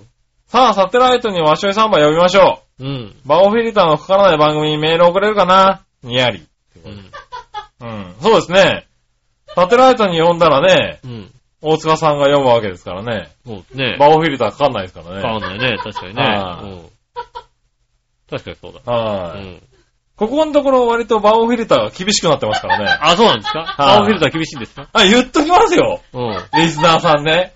[0.48, 2.88] さあ、サテライトにワショイサンバ呼びましょうん。
[2.88, 3.14] う。
[3.26, 5.84] バオフィルターのかからない番組にメール送れるかな？
[6.04, 6.48] にやり。
[6.86, 7.12] うん。
[7.82, 8.16] うん。
[8.22, 8.86] そうですね。
[9.56, 11.32] サテライトに呼んだらね、うん。
[11.62, 13.30] 大塚さんが読むわけですからね。
[13.46, 13.98] そうね。
[14.00, 15.22] バオフィルターかかんないですからね。
[15.22, 15.78] 変わんないね。
[15.78, 16.24] 確かにね。
[18.30, 18.92] 確かにそうだ。
[18.92, 19.64] はい、うん。
[20.18, 22.98] ここのところ割とバオフィルターが厳しくなってますからね。
[23.02, 23.60] あ、そうなんですか？
[23.60, 24.88] はい青フィルター厳しいんですか？
[24.94, 26.02] あ、言っときますよ。
[26.14, 26.44] うん。
[26.60, 27.54] リスナーさんね。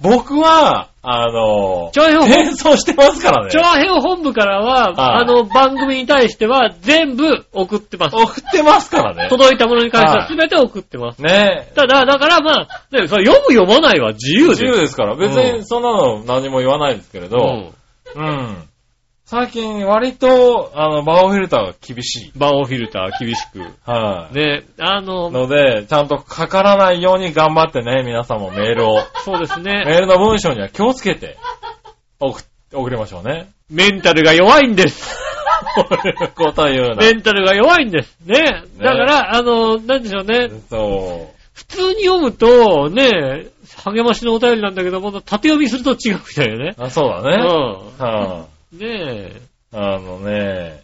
[0.00, 3.50] 僕は、あの長編転送してますからね。
[3.52, 8.16] 長編本部からは、はいあの、番組に対しては全部送ってます。
[8.16, 9.28] 送ってますからね。
[9.28, 11.22] 届いたものに関してははい全て送ってます。
[11.22, 14.62] ねただ、だからまあ、ね、それ読む読まないは自由です。
[14.62, 15.14] 自由ですから。
[15.14, 17.72] 別うんにそんなの何も言わないですけれど、
[18.16, 18.22] うん。
[18.22, 18.68] うん。
[19.28, 22.32] 最近割と、あの、バオフィルターが厳しい。
[22.36, 23.58] バオフィルター厳しく。
[23.84, 29.82] はい、ね、あの、ので、ちゃんとかからないように頑張ってね、皆さんもメールを、そうですね。
[29.84, 31.38] メールの文章には気をつけて、
[32.20, 33.48] 送っ、送りましょうね。
[33.68, 35.18] メンタルが弱いんです。
[35.74, 36.94] こういうことを言うな。
[36.94, 38.16] メンタルが弱いんです。
[38.24, 38.62] ね。
[38.78, 40.50] だから、あの、なんでしょうね。
[40.70, 43.46] そ普通に読むと、ね、
[43.84, 46.76] 励ましのお便りなんだけども、縦読みすると違うみたいよね。
[46.78, 46.84] う。
[46.84, 47.42] あ、そうだね。
[47.42, 48.55] はうん。
[48.78, 49.40] ねえ。
[49.74, 50.82] い、あのね、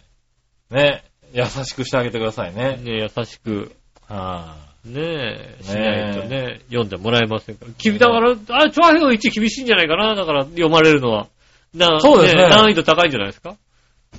[0.69, 2.77] ね、優しくしてあげてくださいね。
[2.81, 3.71] ね優しく、
[4.07, 7.71] はねえ、しないとね、読んでもらえませんから。
[7.77, 11.27] 君、だから、あ、チョアヘオ1厳しいんじゃないかな、だから読まれるのは。
[11.73, 13.51] なそうですね難易度高いんじゃないですか？
[13.51, 13.55] い、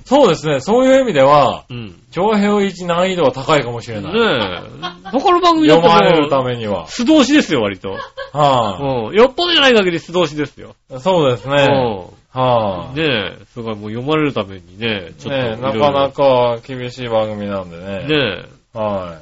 [0.03, 1.95] そうですね、そういう意味では、うん。
[2.11, 4.13] 長平1難易度は高いかもしれねない。
[4.13, 5.09] え。
[5.11, 6.87] 他の番組読まれるためには。
[6.87, 7.91] 素通しですよ、割と。
[8.33, 9.15] はうん。
[9.15, 10.75] よっぽどじゃない限り素通しですよ。
[10.91, 11.55] い、そうですね。
[11.69, 12.24] うん。
[12.35, 15.57] はい、ねえ、すごいもう読まれるためにね、ちょっとねいろろ。
[15.57, 18.07] ないかなか厳しい番組なんでね。
[18.07, 19.21] ねえ、は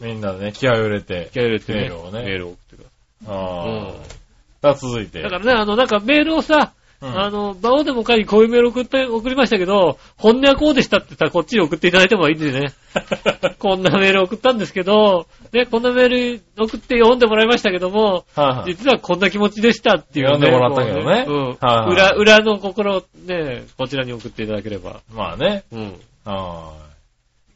[0.00, 0.04] い。
[0.04, 1.30] みんなでね、気合を入れて。
[1.32, 2.88] 気合い入れてね、メールをねメールを送ってくだ
[3.26, 4.14] さはい、うん
[4.62, 5.20] さあ、続いて。
[5.20, 5.22] い。
[5.22, 6.72] だからね、あの、なんかメールをさ、
[7.04, 12.72] うんあの、バオでも会にこういうメール送って、送りましたけど、本音はこうでしたってさ、こっちに送っていただいてもいいんでね。
[13.58, 20.34] こんなメール送ったんですけど、ね、こんなメール送って読んでもらいましたけども、はいはい実はこんな気持ちでしたっていう、ね。
[20.34, 21.44] 読んでもらったけどねこううん。
[21.44, 25.64] はいはい裏、裏の心をね、こちらに送っていただければ、まあね。
[25.72, 26.00] うん。
[26.24, 26.72] は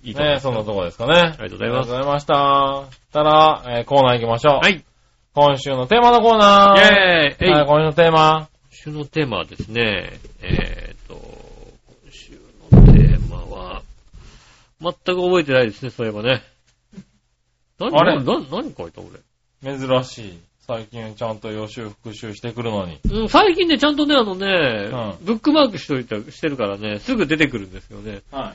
[0.05, 0.11] いい。
[0.11, 1.13] いと思いますねそんなとこですかね。
[1.15, 1.93] ありがとうございます。
[1.95, 2.99] ありがとうございました。
[3.13, 4.59] たら、えーコーナー行きましょう。
[4.63, 4.85] はい。
[5.35, 6.79] 今週のテーマのコーナー。
[6.79, 8.49] イェーイえいはい、今週のテーマ。
[8.85, 11.15] 今週のテーマはですね、えーっと、
[12.05, 12.39] 今週
[12.71, 13.83] のテーマは、
[14.81, 16.43] 全く覚えてないですね、そういえばね。
[17.81, 18.17] 何、あれ？
[18.19, 19.77] な何何書いた俺？
[19.77, 20.39] 珍しい。
[20.61, 23.01] 最近ちゃんと予習復習してくるのに。
[23.11, 28.23] うん、最近ね、ちゃんとね、あのね、んブックマークしといて、してるからね、すぐ出てくるんですよね。
[28.31, 28.55] は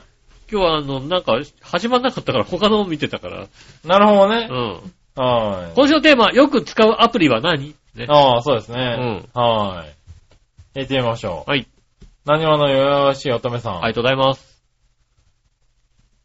[0.50, 3.42] 今日はあの、なんか、始まんなかったから他のを見てたから。
[3.44, 3.48] い。
[3.86, 4.54] なるほどねう。
[4.54, 5.22] ん。
[5.22, 5.74] はい。
[5.74, 7.74] 今週のテーマ、よく使うアプリは何？
[7.94, 8.06] ね。
[8.08, 9.26] ああ、そうですね。
[9.34, 9.40] うん。
[9.40, 10.03] はい。
[10.74, 11.50] 行ってみましょう。
[11.50, 11.68] はい。
[12.24, 13.76] 何話のよよしい乙女さん。
[13.76, 14.62] ありがとうございます。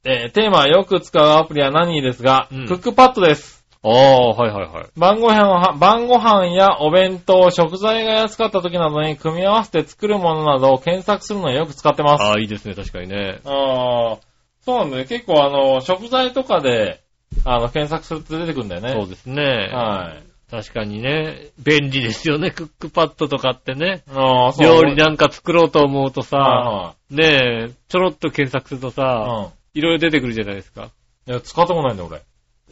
[0.06, 3.66] えーテーマはよく使うアプリは何ですが、うんクックパッドです。
[3.84, 4.88] ああ、はいはいはい。
[4.98, 12.24] 晩ご飯は、晩ご飯やお弁当、食材が安かった時などに組み合わせて作るものなどを検索するのによく使ってます。
[12.24, 13.40] ああ、いいですね、確かにね。
[13.46, 14.18] ああ、
[14.66, 15.06] そうなんだね。
[15.06, 17.02] 結構あの、食材とかで、
[17.46, 18.94] あの、検索すると出てくるんだよね。
[18.94, 19.44] そうですね。
[19.72, 20.29] はい。
[20.52, 24.02] 確かにね、便利ですよね、クックパッドとかってね。
[24.10, 29.82] ああ、そう料理なんか作ろうと思うとさ、はねえ、ちょろっと検索するといさ、はい。
[29.82, 30.90] ろいろ出てくるじゃないですか。
[31.28, 32.22] いや、使ったことないんだよ、俺。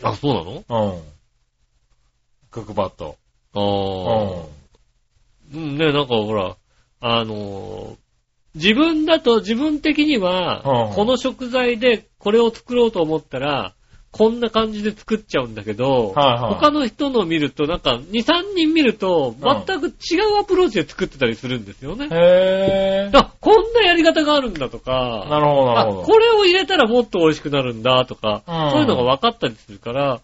[0.02, 0.94] あ、そうなの？
[0.94, 1.02] うん。
[2.50, 3.16] クックパッド。
[3.54, 4.46] あうあ。
[5.54, 6.58] うん、ねなんかほら、
[7.00, 7.96] あのー
[8.56, 13.76] 自分だと自分的には、うんこの食材でこれを作ろうと思ったら、
[14.12, 22.08] こんな感じで作っちゃうんだけど、はいはい他の人の見ると、なんか、2、3人見ると、全く違うアプローチで作ってたりするんですよね。
[22.08, 22.14] ん。
[22.14, 26.04] へあ、こんなやり方があるんだとか、なるほど、なあ、るほど。
[26.04, 30.22] これを入れたらもっと美味しくなるんだとか、うんそういうのが分かったりするから、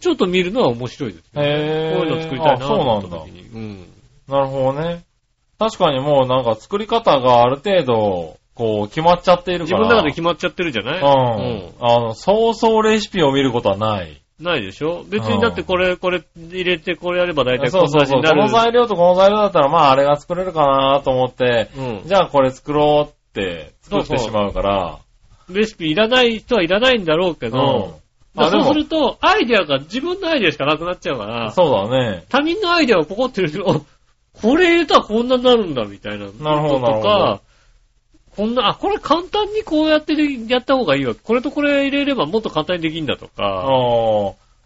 [0.00, 1.42] ちょっと見るのは面白いですね。
[1.42, 3.40] へーこういうの作りたいなとあそうなんだ思った時に。
[3.42, 3.88] うん。
[4.28, 5.04] なるほどね。
[5.58, 9.86] 確かにもうなんか作り方がある程度、こう決まっちゃっている自から。
[9.86, 10.98] 分の中で決まっちゃってるじゃない？
[10.98, 11.04] うん。
[11.80, 14.20] あの、そうそうレシピを見ることはない。
[14.40, 15.04] ないでしょ？
[15.08, 18.22] 別にだってこれ、これ入れてこれやれば大体こんそうそうそう。
[18.22, 18.50] な味になる。
[18.50, 22.02] この材料とこの材料だったら、まああれが作れるかなと思って、うん。
[22.06, 24.98] じゃあこれ作ろうって作ってしまうから。
[25.48, 32.24] レシピいらない人はいらないんだろうけど、うんだからそうすると、アイデアが自分のアイデアしかなくなっちゃうから、そうだね。
[32.28, 33.80] 他人のアイデアをポコってると、あ
[34.42, 36.26] これ入れたらこんなになるんだみたいな。
[36.26, 37.40] なるほどなるほどとか、
[38.36, 41.14] こんな、あ、これ簡単にこうやってでやった方がいいわ。
[41.14, 43.66] これとこれ入れればもっと簡単にできんだとあか、あ。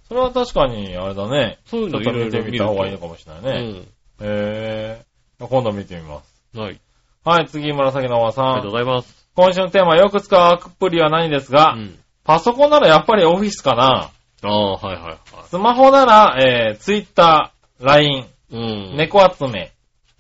[0.09, 1.59] それは確かに、あれだね。
[1.67, 3.83] そういうちょっと見てみた方がいいのかもしれないね。
[4.23, 5.05] へえ。
[5.39, 6.43] 今度見てみます。
[6.55, 6.61] うん。
[6.63, 6.81] はい。
[7.25, 8.79] はい、次、紫のおばさありがとうんご。
[8.79, 9.29] ざいます。
[9.37, 11.99] 今週のテーマ、よく使うアプリは何ですが、うん。
[12.25, 14.11] パソコンならやっぱりオフィスかな。
[14.43, 15.17] ああ、はいはいはい。
[15.49, 18.97] スマホなら、えー、ツイッター、LINE、うん。
[18.97, 19.73] 猫集め、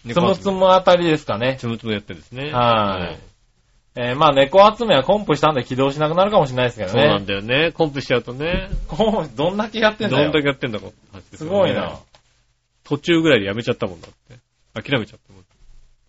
[0.08, 1.56] つむつむあたりですかね。
[1.58, 2.52] つむつむやってるんですね。
[2.52, 3.29] はい。
[4.02, 7.26] えー、まあ猫集めはコンプしたんで起動しなくなるかもしれないですけどそうなんね。
[7.26, 7.70] だよね。
[7.72, 8.70] コンプしちゃうとね。
[8.88, 10.32] コンどんだけやってんどんだよ。
[10.32, 11.98] だけやってんだかって話ですごいな。。
[12.84, 14.38] 途中ぐらいでやめちゃったもんだって。
[14.72, 15.44] 諦めちゃったもん。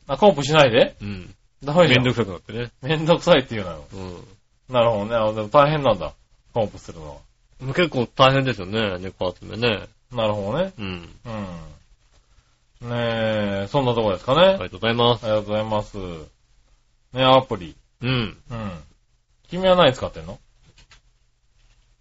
[0.07, 0.95] あ、コンプしないで？
[1.01, 1.35] うん。
[1.63, 2.71] ダメじゃんめんどくさくなってね。
[2.81, 3.83] めんどくさいって言うなよ。
[3.93, 4.73] うん。
[4.73, 5.15] なるほどね。
[5.15, 6.13] あでも大変なんだ。
[6.53, 7.73] コンプするのは。
[7.73, 9.87] 結構大変ですよね、猫集めね。
[10.13, 10.71] なるほどね。
[10.79, 11.09] うん。
[12.81, 12.89] うん。
[12.89, 14.41] ねえ、そんなとこですかね。
[14.41, 15.25] ありがとうございます。
[15.25, 15.97] ありがとうございます。
[17.13, 17.75] ねアプリ。
[18.01, 18.37] うん。
[18.49, 18.71] うん。
[19.49, 20.39] 君は何使ってんの？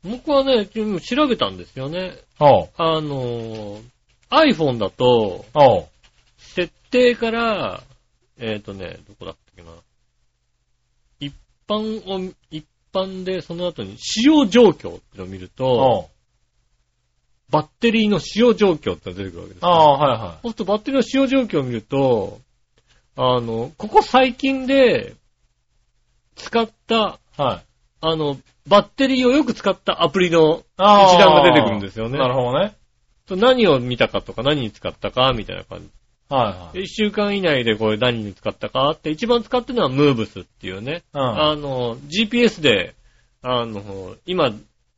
[0.02, 2.16] 僕はね、調べたんですよね。
[2.38, 2.68] おう。
[2.76, 3.82] あのー、
[4.30, 5.88] iPhone だと、おう。
[6.38, 7.82] 設定から、
[8.38, 9.70] えっ、とね、どこだったっけな。
[11.20, 11.34] 一
[11.68, 16.06] 般を、一般でその後に使用状況ってのを見ると、おう。
[17.50, 19.68] バッテリーの使用状況って出てくるわけですよ。
[19.68, 22.40] ああ、はいはそうするとバッテリーの使用状況を見ると、
[23.16, 25.16] あの、ここ最近で
[26.40, 27.42] 使った、い。
[27.42, 27.64] はい。
[28.02, 30.62] あの、バッテリーをよく使ったアプリの。
[30.78, 32.74] 一覧が出てくるんですよねなるほどね。
[33.30, 35.88] 何を見たかとか何に使ったかみたいな感じ。
[36.28, 36.84] はいはい。
[36.84, 41.02] 一週間以内でこれ何に使ったかって一番使ってるのはムーブスっていうね。
[41.12, 41.20] うん。
[41.20, 42.94] あの、GPS で、
[43.42, 44.52] あの、今、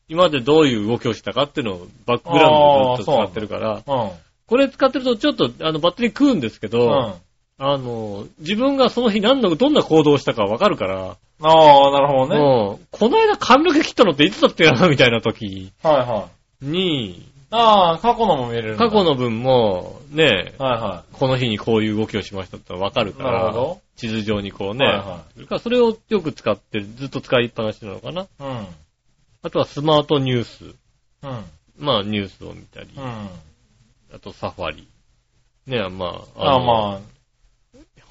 [0.09, 4.11] 今までどういう動きをしたかっていうのをバックグラウンドでずっと使ってるから、うん。
[4.47, 7.15] これ使ってるとちょっとあのバッテリー食うんですけど、うん。
[7.65, 12.37] あの、自分がその日何の、どんな行動をしたかわかるから、ああ、なるほどね。
[12.37, 16.29] もう、この間髪の毛切ったのっていつだってやなみたいな時はいは
[16.61, 16.67] い。
[16.67, 23.13] に、ああ、過去のも見れる過去の分も、ね、はいはこの日にこういう動きをしましたってわかるい。
[23.15, 28.23] から、なるほ地図上にこうね、はいはそれそれをよく使ってる、ずっと使いっぱなしなのかな。
[28.23, 28.29] ど。
[28.41, 28.67] うん。
[29.45, 30.65] あとはスマートニュース。
[30.65, 31.45] うん。
[31.79, 33.05] まあニュースを見たり、うん。
[33.05, 34.89] あとサファリ。
[35.67, 37.01] ね、まあ、ああ、のま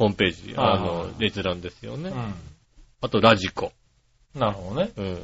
[0.02, 2.10] ホームページ、あの、閲覧ですよあ、ね。
[2.10, 2.34] うん。
[3.02, 3.72] あとラジコ。
[4.34, 4.92] なるほどね。
[4.98, 5.20] うん。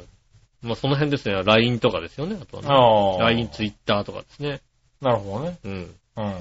[0.61, 1.41] まあその辺ですね。
[1.43, 2.37] LINE とかですよね。
[2.39, 3.23] あとはね。
[3.23, 4.61] LINE、Twitter とかですね。
[5.01, 5.57] なるほどね。
[5.63, 5.71] うん。
[6.17, 6.35] うん。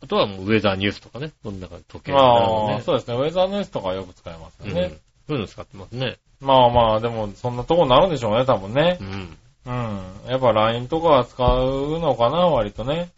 [0.00, 1.32] あとはもうウェザーニュースとかね。
[1.42, 2.82] こんな感じ、時計とかああ、ね。
[2.82, 3.16] そうですね。
[3.16, 4.68] ウェザーニュースとかよく使いますうん。
[4.68, 4.98] よね。
[5.26, 6.18] そういうの使ってますね。
[6.40, 9.04] まあまあ、でも、そんなとこになるんでしょうね、多分ねう。
[9.04, 9.36] ん。
[9.66, 10.30] うん。
[10.30, 13.10] やっぱ LINE とかは使うのかな、割とね。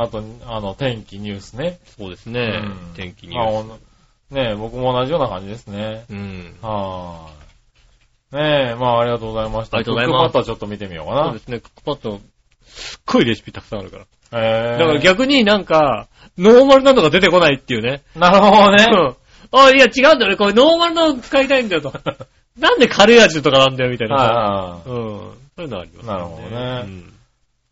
[0.00, 1.80] あと、あの、天気ニュースね。
[1.98, 2.40] そうですね。
[2.40, 3.78] うん天気ニュー
[4.30, 4.34] ス。
[4.34, 6.04] ねえ、僕も同じような感じですね。
[6.08, 6.56] うん。
[6.62, 8.40] はーい。
[8.40, 9.78] ねえ、まあありがとうございました。
[9.78, 11.38] ありがとうございますクックパッドはちょっと見てみようかなそうで。
[11.40, 11.60] すね。
[11.60, 12.20] クックパッド、
[12.64, 14.06] すっごいレシピたくさんあるから。
[14.32, 14.78] えー。
[14.78, 18.02] だから逆になんか、ノーマルなのが出てこないっていうね。
[18.14, 18.86] なるほどね。
[18.88, 19.16] うん。
[19.58, 20.36] あ、いや違うんだよね。
[20.36, 21.92] これノーマルなの使いたいんだよと。
[22.58, 24.24] なんでカレー味とかなんだよみたいなさ。
[24.24, 25.38] はうん。
[25.56, 26.12] そういうのありますね。
[26.12, 27.17] なるほどねうん。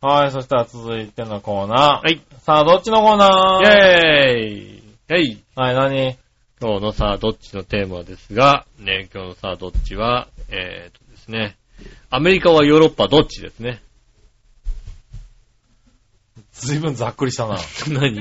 [0.03, 0.23] いはい。
[0.23, 2.07] はい、そしたら続いてのコーナー。
[2.07, 2.21] はい。
[2.39, 3.65] さあ、どっちのコーナー？
[3.65, 5.45] イェーイはい。
[5.55, 6.19] はい、何？
[6.61, 11.57] 今日のさあ、どっちのテーマですが、ね、今日のさあ、どっちは、えーとですね、
[12.09, 13.83] アメリカはヨーロッパどっちですね。
[16.53, 17.57] ずいぶんざっくりしたな。
[17.59, 17.59] い
[17.91, 18.17] 何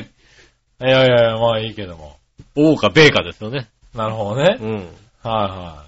[0.79, 2.17] やいやいや、まあいいけども。
[2.55, 3.69] 王か米かですよね。
[3.93, 4.65] なるほどねう。
[4.65, 4.75] ん。
[4.75, 4.87] はい
[5.23, 5.85] は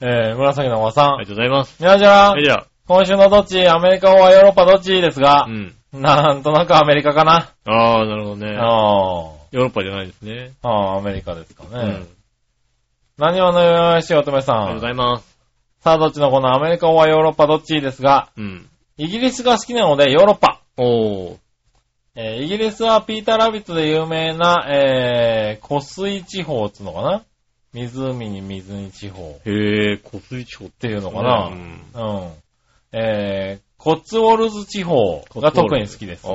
[0.00, 0.04] い。
[0.04, 1.14] えー、紫のおばさん。
[1.16, 1.76] ありがとうございます。
[1.78, 3.66] みなじゃはい、じゃあ、今週のどっち？
[3.68, 5.00] アメリカはヨーロッパどっち？
[5.00, 5.74] ですがう、ん。
[5.92, 7.52] なんとなくアメリカかな。
[7.64, 8.52] ああ、なるほどね。
[8.52, 10.52] ヨあーロッパじゃないですね。
[10.62, 11.88] あ、ああ、アメリカですかうん。
[11.88, 12.04] ね。
[13.18, 13.62] 何話の
[13.94, 14.56] よしおとめさん？
[14.56, 14.90] ありがとうござ。
[14.90, 15.36] います。
[15.80, 17.80] さあ、どっちのこのアメリカはヨーロッパどっち？
[17.80, 18.68] ですが、うん。
[18.98, 20.60] イギリスが好きなのでヨーロッパ。
[20.76, 21.36] おー。
[22.14, 27.24] えーイギリスはピーターラビットで有名な、えー、湖水地方っつうのかな？
[27.72, 31.82] 湖に水に地方へぇー、湖水地方っっていうのかな、うん。
[31.92, 32.32] うん。
[32.92, 36.26] えー、コッツウォルズ地方が特に好きです。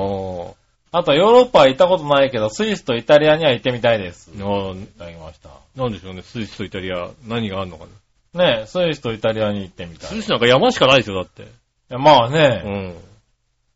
[0.94, 4.30] あとヨーロッパは行ったことないけど、スイスとイタリアには行ってみたいです。
[4.30, 5.48] いああ、ただきました。
[5.74, 7.86] なんでしょうね、スイスとイタリア、何があるのか
[8.34, 10.08] ねスイスとイタリアに行ってみたな。
[10.10, 10.16] い。
[10.16, 11.42] スイスなんか山しかないですよ、だって。
[11.42, 11.46] い
[11.88, 12.46] やまあうね、
[12.90, 12.94] ん。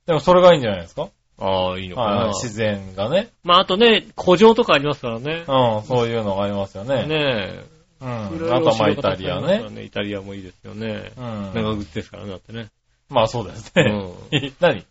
[0.07, 1.09] でもそれがいいんじゃないですか？
[1.39, 2.17] ああ、いいのかな。
[2.17, 3.29] はい自然がね。
[3.45, 5.45] まあ、あとね、古城とかありますからね。
[5.47, 7.07] うん、そういうのがありますよね。
[7.07, 7.61] ね
[8.01, 8.09] うん。
[8.49, 8.51] え。
[8.53, 9.63] あとまあイタリアね。
[9.85, 11.13] イタリアもいいですよね。
[11.17, 11.51] うん。
[11.55, 12.69] 長靴ですからね、だってね。
[13.09, 13.83] まあそうですね。
[14.31, 14.53] うん。
[14.61, 14.85] 何？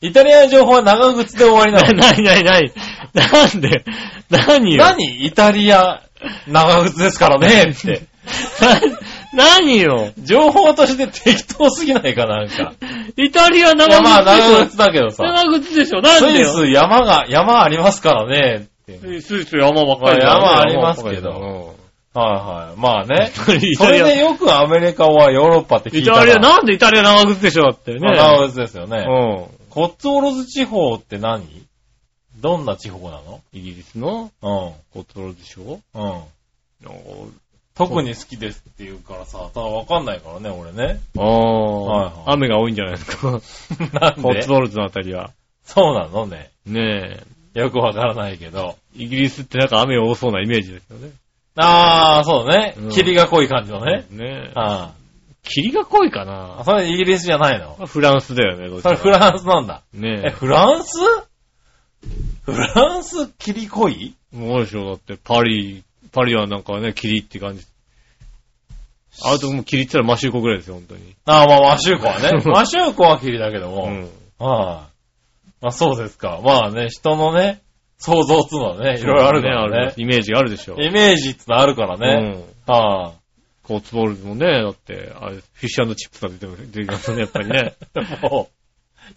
[0.00, 2.70] イタリアの情報は長靴で終わりな な、のなになになに
[3.14, 3.84] なんで？
[4.30, 4.84] 何よ？
[4.84, 5.26] 何？
[5.26, 6.02] イタリア、
[6.46, 8.02] 長靴ですからね って。
[9.34, 10.12] な何よ？
[10.18, 12.74] 情報として適当すぎないかなんか。
[13.16, 15.24] イタリアいやまあ長長靴でし靴だけどさ。
[15.24, 16.00] ょ長靴でしょ？
[16.00, 18.68] なんスイでよス山が、山ありますからね。
[19.20, 21.74] スイス山ばっかり山ありますけど
[22.18, 22.80] はいはい。
[22.80, 23.30] まあね。
[23.76, 26.16] それでよくアメリカはヨーロッパって聞いたら。
[26.16, 28.00] イタリア、なんでイタリア長靴でしょだってね。
[28.00, 28.98] まあ長靴ですよね。
[28.98, 29.68] うん。
[29.70, 31.46] コッツウォルズ地方って何？
[32.40, 33.40] どんな地方なの？
[33.52, 34.72] イギリスのうん。
[34.92, 36.22] コトロでしょうん。
[37.74, 41.00] 特に好きですって言うからさ、ただわかんないからね、俺ね。
[41.16, 43.30] あはいはいあ、雨が多いんじゃないですか。
[44.00, 44.22] なんで？
[44.22, 45.30] コッツウォルズのあたりは。
[45.64, 46.50] そうなのね。
[46.66, 47.20] ね
[47.54, 48.76] よくわからないけど。
[48.98, 49.04] え。
[49.04, 51.10] イギリスってなんか雨多そうなイメージですよね。
[51.60, 52.90] あー、そうねうん。
[52.90, 54.06] 霧が濃い感じのね。
[54.10, 54.52] ねえ。
[54.54, 54.92] あ
[55.42, 56.24] 霧が濃いかあ。
[56.24, 56.64] な？
[56.64, 57.74] それイギリスじゃないの？
[57.86, 59.82] フランスだよね、どっちかそれフランスなんだ。
[59.94, 60.98] え、ねフランス？
[62.42, 64.14] フランス霧濃い？
[64.32, 64.36] え。
[64.36, 65.82] もうでしょ、だってパリ、
[66.12, 67.64] パリはなんかね、霧って感じ。
[69.24, 71.16] あともう霧って言ったらマシューコぐらいですよ、本当に。
[71.24, 72.30] あー、まあ、マシューコはね。
[72.46, 73.82] マシューコは霧だけども。
[73.84, 74.08] はい、うん。
[74.40, 74.88] ま
[75.62, 76.40] あ、そうですか。
[76.44, 77.62] まあね、人のね、
[77.98, 79.94] 想像っていうのはね、いろいろあるからねある。
[79.96, 80.76] イメージがあるでしょ。
[80.80, 82.44] イメージってのあるからね。
[82.68, 82.72] うん。
[82.72, 83.12] は
[83.64, 87.74] コーツボールズもね、だって、あれ、フィッシュチップスが出て出てきますよね、やっぱりね。
[87.96, 88.48] い、も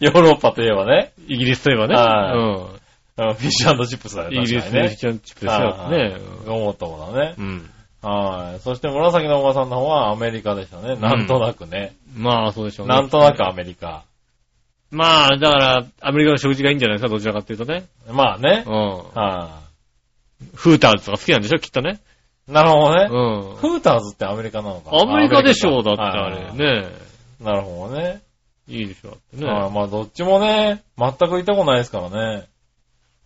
[0.00, 1.94] う、ヨーロッパといえばね、イギリスといえばね。
[1.94, 2.64] はうん。
[2.66, 2.82] うん
[3.14, 4.40] フィッシュチップスだよね。
[4.40, 6.16] イギリスのフィッシュチップスですよね。
[6.46, 7.34] 思ったもんだね。
[7.38, 7.70] うん。
[8.00, 8.60] はい。
[8.60, 10.96] そして紫のおばさんの方はアメリカでしたね。
[10.96, 11.94] なんとなくね。
[12.16, 12.94] まあ、そうでしょうね。
[12.94, 14.04] なんとなくアメリカ。
[14.92, 17.86] まあ、だから、アメリカの食事がいいんじゃないですか、どちらかっていうとね。
[18.10, 18.70] まあねう。
[18.70, 18.74] ん。
[18.74, 19.62] は
[20.54, 22.00] フーターズとか好きなんでしょ、きっとね。
[22.46, 22.52] い。
[22.52, 23.08] なるほどね。
[23.10, 23.56] うん。
[23.56, 26.82] フーターズってアメリカなのかアメリカでしょう、だってあはいれ。
[26.82, 26.88] ね
[27.40, 28.20] なるほどね。
[28.68, 29.46] いいでしょ、ね。
[29.46, 32.48] まあどっちもね、全く行ったことないですからね。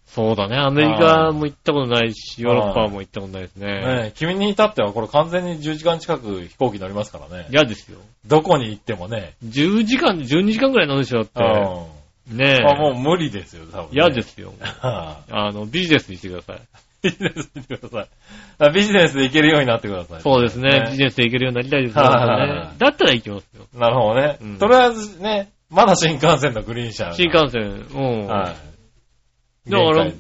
[0.07, 3.67] そうだね、アメリカも行ったことないし、ヨーロッパも行ったことないですね。
[4.05, 7.49] ね君に至ってはこれ完全に10時間近く飛行機乗りますからね。
[7.51, 7.99] 嫌ですよ。
[8.27, 9.35] どこに行ってもね。
[9.45, 11.23] 10時間、12時間くらいなんでしょ。
[11.23, 11.43] って。
[12.29, 12.99] ねまあもうえ。
[12.99, 13.89] 無理ですよ、多分、ね。
[13.93, 14.53] 嫌ですよ。
[14.81, 16.57] はあの、ビジネスにしてください。
[16.57, 16.61] い。
[17.03, 18.09] ビジネスにしてください
[18.59, 18.71] あ。
[18.71, 20.21] ビジネスで行けるようになってください。
[20.23, 20.87] そうですね。
[20.91, 22.03] ビジネスで行けるようになりたいですね。
[22.03, 23.67] だったら行きますよ。
[23.75, 24.39] なるほどね。
[24.41, 27.15] うんとりあえずね、まだ新幹線のグリーン車が。
[27.15, 27.63] 新幹線。
[27.63, 28.27] うん。
[28.27, 28.76] はい。
[29.69, 30.13] だから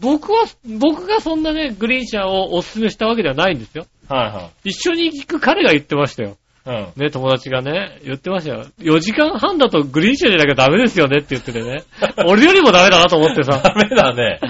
[0.00, 0.44] 僕は、
[0.78, 3.86] 僕がそんなね、グリーン車をお勧めしたわけではないんですよ。
[4.08, 6.36] は一緒に行く彼が言ってましたよ。
[6.66, 7.00] いはい。
[7.00, 8.66] ね、友達がね、言ってましたよ。
[8.78, 11.84] 4時間半だとグリーン車じゃなきゃダメですよねって言っててね。
[12.26, 13.44] 俺よりもダメだなと思ってうん。
[13.44, 13.62] さ。
[13.62, 14.40] ダメだね。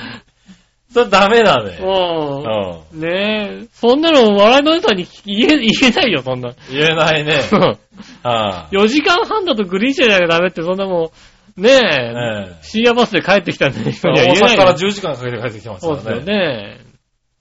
[0.93, 1.79] それダメだね。
[1.79, 2.99] もうん。
[2.99, 6.55] う、ねえ、そんなの笑いのネタに言え、言えないよ、そんな。
[6.69, 7.43] 言えないね。
[8.25, 8.75] はい。
[8.75, 11.11] 4時間半だとグリーン車じゃなきゃダメって、そんなもう、
[11.57, 14.77] ねえ、深夜バスで帰ってきたんで、人大には言えない阪からよ。
[14.77, 16.79] 10時間かけて帰ってきてますそうですよからね。
[16.79, 16.81] ね。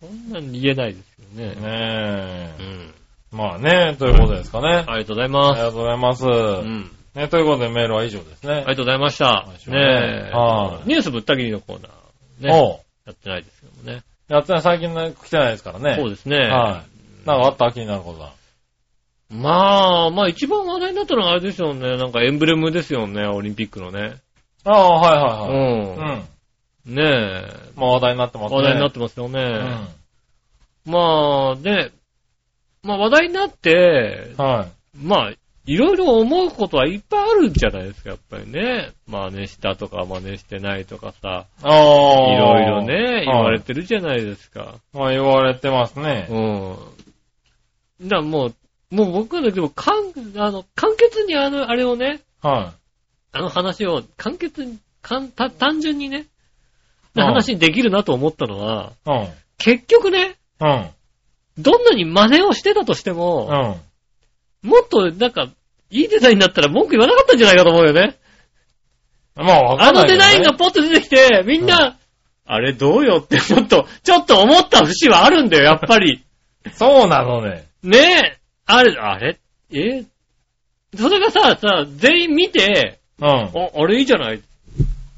[0.02, 1.56] そんなに言えないですよね。
[1.56, 2.64] ねえう。
[2.64, 2.94] ん。
[3.32, 4.84] まあね、ということですかね。
[4.88, 5.62] ありがとうございあります。
[5.62, 6.26] がとうございます。
[6.26, 6.30] う
[6.66, 6.92] ん。
[7.16, 8.66] ね、ということでメールは以上ですねあり。
[8.66, 9.48] がとうございました。
[9.68, 10.32] ねえ。
[10.32, 12.54] はいニュースぶった切りのコーナー。
[12.54, 12.80] ね。
[13.06, 14.04] やってないですけどもね。
[14.30, 15.96] やってない、最近ね、来てないですからね。
[16.00, 16.38] そうですね。
[16.38, 16.84] は
[17.26, 17.28] い。
[17.28, 18.32] なんかあった気になることは。
[19.30, 21.98] まあ、まあ一番話題になったのはあれですよね。
[21.98, 24.16] なんかエンブレムですよね、オリンピックのね。
[24.64, 26.16] ああ、はういはいはい。
[26.16, 26.90] ん。
[26.90, 26.96] うん。
[26.96, 27.04] ね
[27.48, 27.70] え。
[27.76, 28.58] まあ話題になってますね。
[28.58, 29.42] 話題になってますよね。
[30.86, 30.92] うん。
[30.92, 31.92] まあ、ね、
[32.82, 34.98] まあ話題になって、はい。
[35.06, 35.32] まあ、
[35.66, 38.92] いろいろ思うことはいっぱいあるんじゃないですか、やっぱりね。
[39.08, 41.72] 真似したとか真似してないとかさ、ああ。
[41.72, 43.68] いろいろね、言われて。
[43.68, 44.76] てるじゃないですか。
[44.94, 46.28] まあ言われてますね。
[46.30, 48.08] うん。
[48.08, 48.56] だからもう、
[48.92, 52.74] もう僕はだけど、かん、あの、簡潔にあの、あれをね、は
[53.32, 56.26] あの話を簡潔に、かん、た、単純にね、
[57.16, 59.10] うん話にできるなと思ったのは、い。
[59.10, 59.28] うん。
[59.58, 60.90] 結局ね、うん。
[61.58, 63.82] どんなに真似をしてたとしても、
[64.64, 64.70] うん。
[64.70, 65.50] もっとなんか、
[65.92, 68.18] いいデザインだったら文句言わなかったんじゃないかと思うよね。
[69.36, 70.18] まあわかあのんないけどね。
[70.18, 71.98] デザインがポッと出てきて、みんな、
[72.46, 76.24] あれどうよってちょっと、ちょっと思った節はあるんだよ、やっぱり。
[76.74, 77.68] そうなのね。
[77.84, 78.39] ねえ、
[78.72, 79.40] あれ、あれ？
[79.72, 80.04] え？
[80.96, 83.28] それがさ、さ、全員見て、うん。
[83.28, 84.42] あ、あれいいじゃない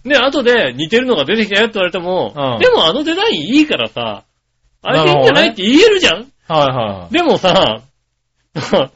[0.05, 4.23] で、後で似てるのが出てきたよって言われても、うんでもあのデザインいいからさ、
[4.81, 7.13] あれでいいんじゃないって言えるじゃんはいはい。
[7.13, 7.81] でもさ、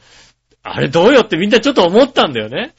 [0.62, 2.74] あれどうよってみんなちょっと思ったんだよね。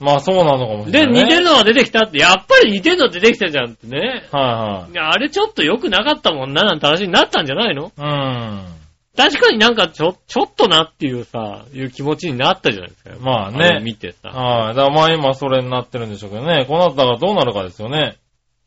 [0.00, 1.22] まあそうなのかもしれで、ない、ね。
[1.24, 4.24] 似てるのが出てきたって、やっぱり似てるの出てきたじゃんってね。
[4.32, 7.92] はいやあれちょっと良くなかったもんな、なんて話になったんじゃないの？
[7.96, 8.10] いはい。
[8.10, 8.77] うん。
[9.18, 13.16] 確かになんかちょ、ちょっとなっていうさ、いう気持ちになったじゃないですか。
[13.20, 13.80] まあね。
[13.82, 14.28] 見てさ。
[14.28, 14.74] はい。
[14.76, 16.66] だからまあ今それになってるんでしょうけどね。
[16.68, 18.16] この後だからどうなるかですよね。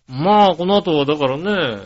[0.10, 1.80] まあ、この後はだからね、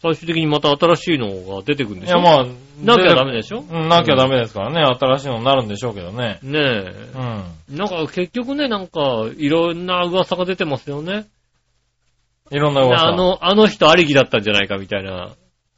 [0.00, 2.46] 最終的にまた新しいのが出てくるんでしょいやまあ、
[2.82, 3.60] なきゃダメでしょ？
[3.60, 4.80] うん、なきゃダメですからね。
[4.98, 6.38] 新しいのになるんでしょうけどね。
[6.42, 7.10] ねえ
[7.70, 7.74] う。
[7.74, 7.76] ん。
[7.76, 11.26] なんか結局ね、なんか、いろんな噂が出てますよね。
[12.50, 13.08] いろんな噂。
[13.08, 15.32] あの、あの人ありきだったんじゃないかみたいな。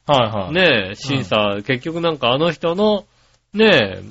[0.07, 0.53] はいはい。
[0.53, 3.05] ねえ、審査、結局なんかあの人の、
[3.53, 4.03] ね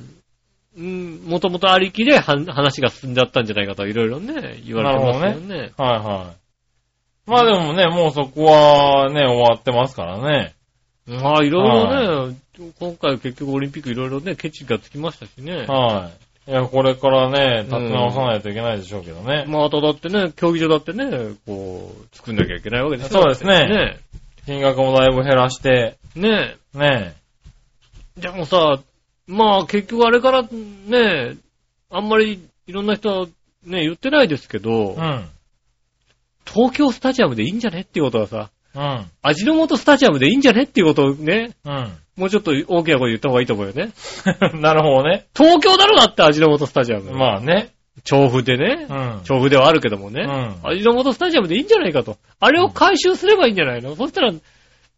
[0.78, 5.72] え、んもともとありきでは話が進んじゃったんじゃないかといろいろね、言われてますよね。
[5.78, 7.30] はいはい。
[7.30, 10.56] まあでもね、もうそこはね、終わってますからね。
[11.06, 12.38] まあいろいろね、
[12.80, 15.66] 今回結局オリンピックいろいろね、ケチがつきましたしね。
[15.68, 16.12] は
[16.48, 16.52] い。
[16.52, 19.46] いや、これからね、立て直さないといけないでしょうけどね。
[19.48, 24.00] まただってね、競技場だってね、こう、作んなきゃいけないわけですよそうですねね
[24.46, 27.16] 金額もだいぶ減らして、ねね。
[28.18, 28.80] でもさ、
[29.28, 31.38] まあ結局あれからね、
[31.90, 33.26] あんまりいろんな人は
[33.66, 35.30] ね、言ってないですけど、うん。
[36.46, 39.06] 東京スタジアムでいいんじゃねっていうことはさ、うん。
[39.22, 41.98] 味の素スタジアムでいいんじゃねっていうことをね、うん。
[42.18, 43.92] もうちょっと大きな声で言った方がいいと思うよね。
[44.60, 45.26] なるほどね。
[45.36, 47.12] 東京だろだって味の素スタジアム。
[47.12, 47.70] まあね。
[48.04, 48.94] 調布でねう。
[48.94, 49.22] ん。
[49.24, 50.24] 調布ではあるけどもね。
[50.24, 52.18] うん味の素スタジアムでいいんじゃないかと。
[52.40, 53.96] あれを回収すればいいんじゃないの？
[53.96, 54.34] そしたら、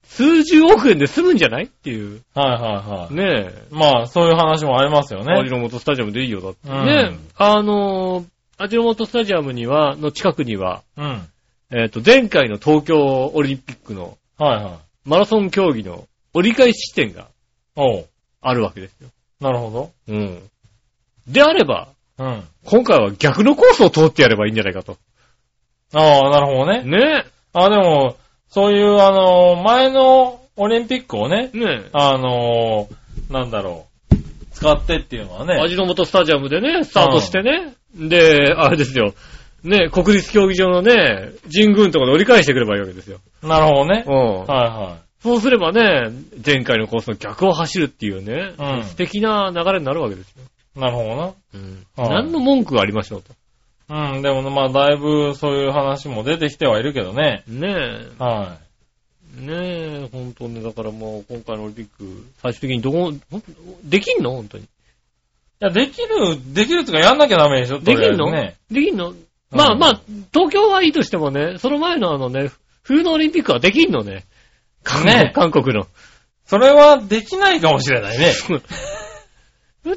[0.06, 1.66] 数十億円で済むんじゃない？
[1.66, 2.22] っていう。
[2.34, 2.62] はいはい
[3.00, 3.14] はい。
[3.14, 3.64] ねえ。
[3.72, 5.34] まあ、そういう話もありますよね。
[5.34, 6.70] 味の素スタジアムでいいよだって。
[6.70, 8.26] うんねあのー、
[8.58, 11.22] 味の素スタジアムには、の近くには、うん。
[11.72, 14.74] えっ、と、前回の東京オリンピックのはいはい。
[15.10, 17.28] マラソン競技の折り返し地点が
[17.76, 18.08] おう。
[18.42, 19.10] あるわけですよ。
[19.42, 19.92] なるほど。
[20.08, 20.40] うん。
[21.28, 22.44] であれば、うん。
[22.66, 24.98] 今回は逆のコースを通ってやればいいんじゃないかと。
[25.94, 26.84] ああ、なるほどね。
[26.84, 28.18] ねあでも、
[28.50, 31.58] そういう、あの、前のオリンピックをね、え。
[31.58, 32.88] ねあの、
[33.30, 34.16] なんだろう、
[34.52, 35.58] 使ってっていうのはえ。
[35.58, 37.74] ね、味の素スタジアムでね、スタートしてね。
[37.96, 39.14] で、あれですよ。
[39.64, 43.20] ねえ、国立競技場のね、神宮のところで折り返してくればいいわけですよ。
[43.42, 44.10] なるほどねう。
[44.12, 44.14] ん。
[44.14, 46.12] はいはそうすればね、
[46.46, 50.44] 前回のコースの逆を走るっていうね、うん素敵な流れになるわけですよ。
[50.76, 50.80] い。
[50.80, 51.34] なるほどな。
[51.54, 51.86] うん。
[51.96, 53.34] はい何の文句がありましょうと。
[53.88, 57.44] うん、でもね、まあ、だいぶそういう話も出てきてはいるけどね。
[57.48, 57.68] ね
[58.18, 59.42] はえ。
[59.42, 59.52] ね
[60.06, 63.14] え、本当ね、だからもう今回のオリンピック、最終的にどこ、
[63.84, 64.32] できんの？
[64.32, 64.64] 本当に。
[64.64, 64.66] い。
[64.66, 64.70] い
[65.60, 67.80] や、できる、できるとかやんなきゃダメでしょ？
[67.80, 68.32] できんの？
[68.32, 69.14] できんの？
[69.52, 70.02] まあまあ、
[70.34, 72.50] 東京はいいとしてもね、その前のあのね、
[72.82, 74.26] 冬のオリンピックはできんのね。
[74.84, 75.88] 韓国ね韓国の。
[76.46, 78.34] それはできないかもしれないね。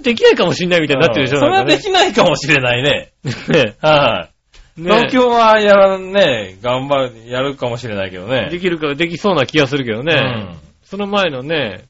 [0.03, 3.13] できないかもしんないみたいになってるでしょそれはでききないかもしれないね。
[3.25, 4.29] ねは
[4.77, 4.83] い。
[4.83, 8.49] ね東京はやらんね、頑張る、やるかもしれないけどね。
[8.51, 10.15] できるか、できそうな気がするけどね。
[10.15, 11.85] うんその前のね、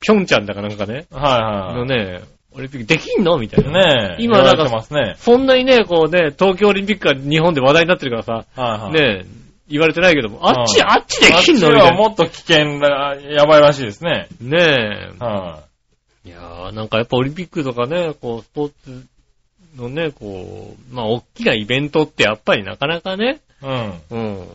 [0.00, 1.76] ピョンチャンだかなんかね、はいはい。
[1.76, 2.22] のね、
[2.52, 3.70] オリンピックできんのみたいな。
[3.70, 4.22] ねえ。
[4.22, 4.86] 今なんか。
[5.18, 8.92] そんなにね、こうね、東京オリンピックが日本で話題になってるからさ、はいはい。
[8.92, 9.26] ね、
[9.68, 11.82] 言われてないけども、あっち、うんあっちできんのあっちみたな。
[11.82, 14.28] はいもっと危険だ、やばいらしいですね。
[14.40, 14.58] ね
[15.20, 15.22] え。
[15.22, 15.73] はい
[16.30, 19.06] やー、なんかやっぱオリンピックとかね、こう、スポーツ
[19.76, 23.66] のね、こう、まあ、大きなイベントってやっぱりなかなかね、い。
[23.66, 23.92] うん。
[24.10, 24.46] うん、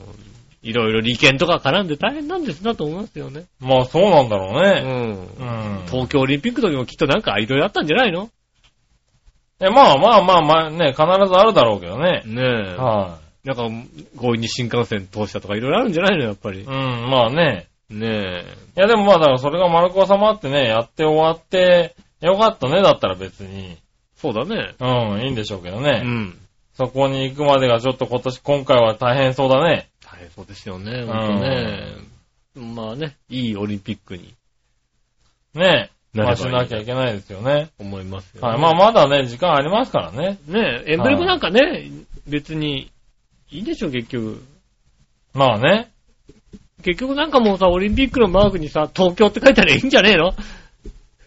[0.63, 3.45] いろいろ利権とか絡んで大変なんですなと思いますよね。
[3.59, 4.82] まあそうなんだろううね。
[4.82, 5.17] ん。
[5.80, 5.86] うん。
[5.88, 8.30] 東京オリンピックの時もきっとなんかいろいろあったんじゃないの？
[9.61, 11.05] いやまあまあまあまあね、必ず
[11.36, 12.24] あるだろうけどね。
[12.26, 12.76] ねえ。
[12.76, 13.63] はなんか、
[14.20, 16.63] 強引に新幹線通したとかいろいろあるんじゃないのやっぱりい。
[16.63, 16.70] う。
[16.70, 17.68] ん、まあね。
[17.89, 23.77] ねいやでもまあだからそれが丸く収まってね、やって終わって、よかったねだったら別に、
[24.15, 24.75] そうだね。
[24.79, 25.99] うん、いいんでしょうけどうね。
[25.99, 26.37] ん。
[26.73, 29.89] そこに行くまでがちょっと今年、今回は大変そうだね。
[30.05, 31.95] 大変そうですよね、ほんとね。
[32.55, 34.33] まあね、いいオリンピックに
[35.53, 37.69] ねなればいいまあしなきゃいけないですよね。
[37.79, 38.47] 思いますよ、ね。
[38.47, 38.59] はい。
[38.59, 40.37] まあまだね、時間ありますからね。
[40.47, 41.91] ねエンブレムなんかね、
[42.27, 42.91] 別に、
[43.51, 44.43] いいでしょ、結局。
[45.33, 45.91] まあね。
[46.84, 50.30] 結局なんかもうさ、オリンピックのマークにさ、東京って書いたらいいんじゃねえの？
[50.30, 50.34] い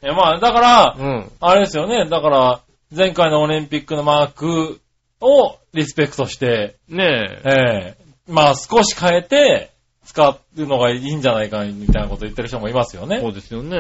[0.07, 1.32] やまあ、だから、うん。
[1.40, 2.09] あれですよね。
[2.09, 2.61] だから、
[2.94, 4.80] 前回のオリンピックのマーク
[5.20, 7.94] をリスペクトして、ねえ。
[7.94, 9.70] ええまあ少し変えて
[10.05, 13.20] 使うのがいいんじゃないかみたいなこと言ってる人もいますよね。
[13.20, 13.76] そうですよね。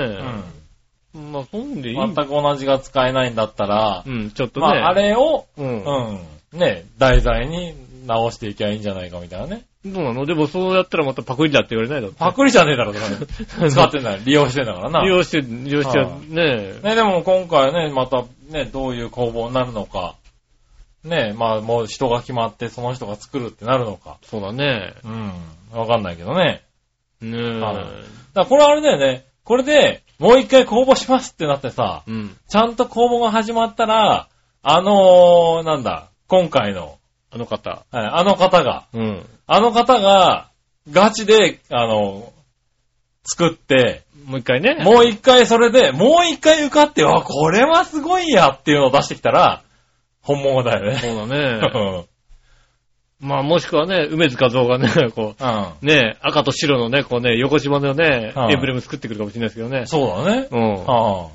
[1.14, 1.32] うん。
[1.32, 1.96] まあ、そんでいい。
[1.96, 4.66] 全く同じが使えないんだったら、うん、ちょっとね。
[4.66, 5.84] まああれを、うん。
[5.84, 7.74] うん、ね、題材に
[8.06, 9.64] 直していきゃいいんじゃないかみたいなね。
[9.84, 10.26] どうなの？
[10.26, 12.12] でもそうやったらまたパクリだって言われないだろ。
[12.12, 13.16] パクリじゃねえだろ、とかね。
[13.70, 15.02] 使ってんだ利用してんだからな。
[15.02, 20.14] 利用して、利用しては、ねね、でも今回ね、またね、どういう工房になるのか。
[21.04, 24.18] ね、まあもう人が決まってその人が作るってなるのか。
[24.22, 24.94] そうだね。
[25.04, 25.32] うん。
[25.72, 26.62] わかんないけどね。
[27.20, 27.90] ねはいだか
[28.34, 29.24] らこれあれだよね。
[29.44, 32.36] これで、もう一回公募しますってなってさ、うん。
[32.48, 34.28] ちゃんと公募が始まったら、
[34.62, 36.98] あのー、なんだ、今回の、
[37.32, 37.70] あの方。
[37.70, 39.26] はいあの方が、うん。
[39.46, 40.48] あの方が、
[40.90, 42.32] ガチで、あの、
[43.24, 44.82] 作って、もう一回ね。
[44.84, 49.62] もう一回それで、もう一回受かって、あ、これはすごいやっていうのを出してきたら、
[50.20, 50.98] 本物だよね。
[50.98, 51.58] そうだうね。
[51.58, 52.04] ん。
[53.20, 55.66] まあもしくはね、梅津和夫がね、 こうん。
[55.82, 59.86] う、ね、赤と白のね、こうね、横島のね、はいエンブレム作ってくるかもしれないですけどね。
[59.86, 60.48] そうだね。
[60.50, 60.72] うん。
[60.84, 61.30] は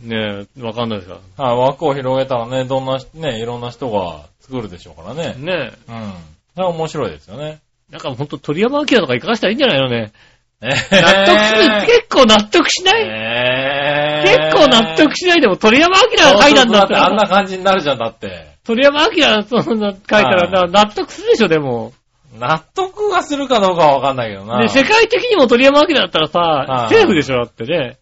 [0.00, 5.14] ねわかんないですかあ、はい枠を広げたらね、どんな、ね、いろんな人が作るでしょうからら。
[5.14, 5.34] ね。
[5.38, 6.12] ねうん。
[6.54, 7.60] それは面白いですよね。
[7.90, 10.12] なんかほんと鳥山明とか行かしたらいいんじゃないのね。
[10.60, 18.52] 納納得する、結構納得しない、え結構納得しないでも鳥山明が書いたんだったあんなら、感じになるじゃん、だって。
[18.64, 21.92] 鳥山明そんな書いたらな納得するでしょ、でも。
[22.38, 24.62] 納得がするかどうかはわかんないけどな。
[24.62, 27.98] で、世界的にも鳥山明だったらさは、いセーフでしょ、だってね。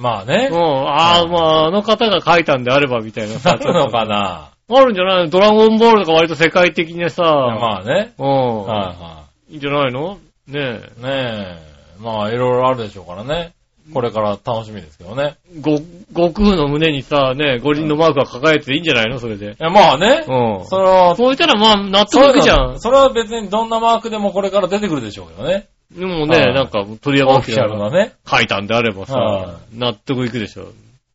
[0.00, 0.58] まあねうん。。
[0.58, 3.56] ああ、まあ、あの方が書いたんであれば、みたいなさ。
[3.60, 4.48] なるのかな。
[4.72, 5.28] あるんじゃないの？
[5.28, 8.12] ドラゴンボールとか割と世界的にさ、まあね。
[8.18, 10.18] うん。、はいはいいんじゃないの？
[10.48, 10.58] ねえ。
[10.58, 10.58] い。
[10.58, 11.58] ねえ。
[12.00, 13.52] まあ、いろいろあるでしょうからね。
[13.92, 15.34] これから楽しみですけどね。
[15.60, 19.18] ご、悟空の胸にさ、ね、五輪のマークが抱えていいんじゃないの？
[19.18, 19.46] それで。
[19.46, 20.24] いや、まあね。
[20.28, 20.66] うん。
[20.66, 22.80] それは、そういったらまあ、納得いくじゃん。
[22.80, 25.66] それは別にどんなマークでもこれから出てくるでしょうけどね。
[25.92, 28.12] でもね、はいなんか、鳥山オフィシャル明がなね。
[28.28, 30.68] 書いたんであればさは、納得いくでしょ。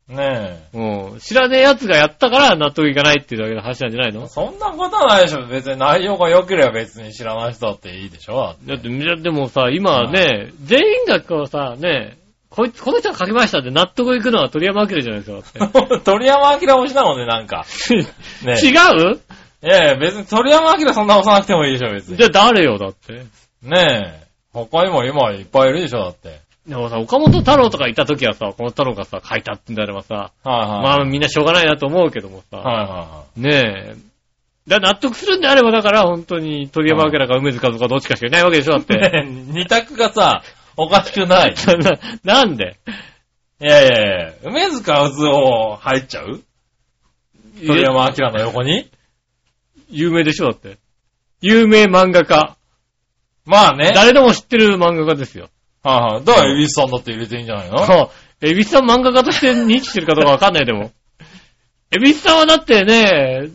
[0.07, 1.19] ねうん。
[1.19, 4.11] 知らねえ奴がやったから納得いかないっていうだけの話なんじゃないえ。
[4.11, 4.27] の？
[4.27, 5.47] そんなことはないでしょ。
[5.47, 8.55] 別に内容が良ければ別に知らない人だっていいでしょ。
[8.65, 12.17] だって、みでもさ、今はね、全員がこうさ、ね、
[12.49, 15.99] こいつ、この人が書きましたって納得いくのは鳥山明じゃないですか、だって。
[16.05, 17.65] 鳥山明推しなのね、なんか。
[18.45, 18.71] ね違
[19.11, 19.19] う？
[19.63, 22.17] いやいや、別に鳥山明そんな押さなくてもいいでしょ、別に。
[22.17, 23.23] じゃあ誰よ、だって。
[23.63, 24.24] ねえ。
[24.63, 26.39] 他にも今いっぱいいるでしょ、だって。
[26.67, 30.83] でもさ、岡本太郎とかいた時はさ、岡本太郎がさ、書いたってんであればさ、はいはい。
[30.83, 33.95] まあみんなしょうがないなと思うけどもさ、はいはいはねえ。
[34.67, 38.85] だ納得するんであれば、だから本当に鳥山明か梅津和夫かどっちかしかいないわけでしょ、だっい。
[38.87, 39.23] て。
[39.27, 40.41] 二択がさ、
[40.75, 41.55] おかしくない。
[42.23, 42.77] な なんで？
[43.61, 46.41] いやいやいや、梅塚うずを入っちゃう？
[47.65, 48.89] 鳥山明の横に？
[49.89, 50.77] 有名でしょ、だって。
[51.41, 52.57] 有名漫画家。
[53.45, 53.91] まあね。
[53.93, 55.49] 誰でも知ってる漫画家ですよ。
[55.83, 56.25] はいはい。
[56.25, 57.85] だから、エビスさんだって入れていいんじゃないの？
[57.85, 58.45] そう。
[58.45, 60.91] エビスさん漫画家として認知してるかどうかわかんないでも。
[61.95, 63.49] エビスさんはだってね、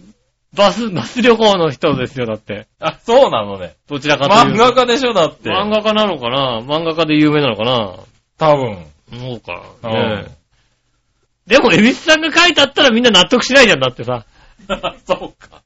[0.55, 2.67] バス、バス旅行の人ですよ、だって。
[2.81, 3.75] あ、そうなのね。
[3.89, 4.65] どちらかというと。
[4.65, 5.51] 漫画家でしょ、だって。
[5.51, 6.61] 漫画家なのかな？
[6.61, 7.95] 漫画家で有名なのかな？
[8.39, 8.79] 多分。
[9.13, 9.63] そうか。
[9.83, 10.41] うんねえ
[11.47, 14.25] でも、エビスさんが書いてあったらみんな納得しないじゃん、だってさ。
[15.05, 15.60] そうか。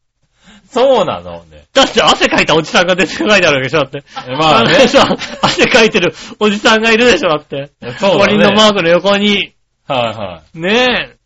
[0.74, 1.64] そうなのね。
[1.72, 4.02] だって汗かいたおじさんが出て書いてあるわけでしょ、だって。
[4.38, 7.70] まあね のさ汗かいてるおじさんがいるでしょ、だって。
[7.98, 9.54] そうだねのマークの横に。
[9.86, 11.16] はいはね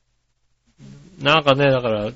[1.21, 1.25] え。
[1.25, 2.11] なんかね、だから、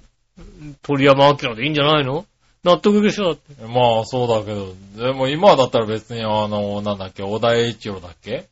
[0.82, 2.24] 鳥山明でいいんじゃないの？
[2.64, 3.52] 納得でしょ、だって。
[3.52, 3.66] い。
[3.66, 8.46] まあ、そうだけど、でも今だったら別にあの、なんだっけ、小田栄一郎だっけ？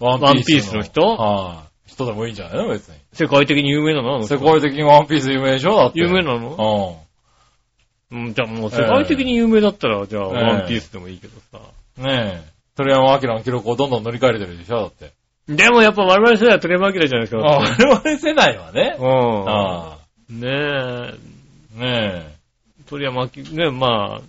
[0.00, 1.00] ワワンピースの人？
[1.02, 1.90] はい。
[1.92, 2.94] 人でもいいんじゃないの別に。
[3.12, 4.22] 世界的に有名なの？
[4.26, 6.00] 世界的にワンピース有名でしょだって。
[6.00, 6.98] 有名なの？
[6.98, 7.11] う
[8.12, 11.58] うん、じゃあもう世界的に有名だったら、じゃあ、ええワンピースでもいいけどさ。
[12.00, 12.04] ん。
[12.04, 12.52] ねえ。
[12.76, 15.12] 鳥山明の記録をどんどん乗り換えてるでしょだって。
[15.48, 17.38] でもやっぱ我々世代は鳥山明じゃないですか。
[17.38, 18.96] あ、我々世代はね。
[18.98, 19.48] うん。
[19.48, 19.98] あ
[20.28, 21.14] ねえ。
[21.76, 21.80] あ。
[21.80, 22.36] ね
[22.86, 24.20] 鳥山明、ねま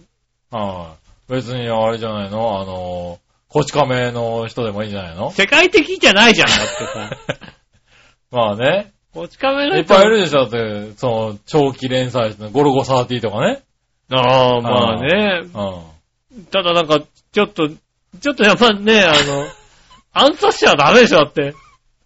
[0.51, 0.55] え。
[0.55, 0.95] は
[1.29, 1.31] い。
[1.33, 2.61] 別にあれじゃないの？
[2.61, 3.19] あの、
[3.49, 5.27] こち亀の人でもいいんじゃないの？
[5.27, 7.17] あ、世界的じゃないじゃん、だってさ。
[8.31, 8.91] まあね。
[9.13, 13.61] こち亀のいっ人ぱいいるでしょだって、その、長期連載してるゴルゴ30とかね。
[14.17, 15.41] ああ、まあね。
[15.53, 16.45] うん。
[16.45, 16.99] ただなんか、
[17.31, 19.45] ちょっと、ちょっとやっぱね、あの、
[20.13, 21.53] 暗殺者はダメでしょ、だって。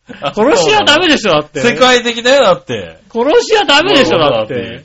[0.08, 1.60] 殺しはダメでしょ、だって。
[1.60, 2.99] 世界的だよ、だって。
[3.12, 4.84] 殺しはダメでしょ、だって。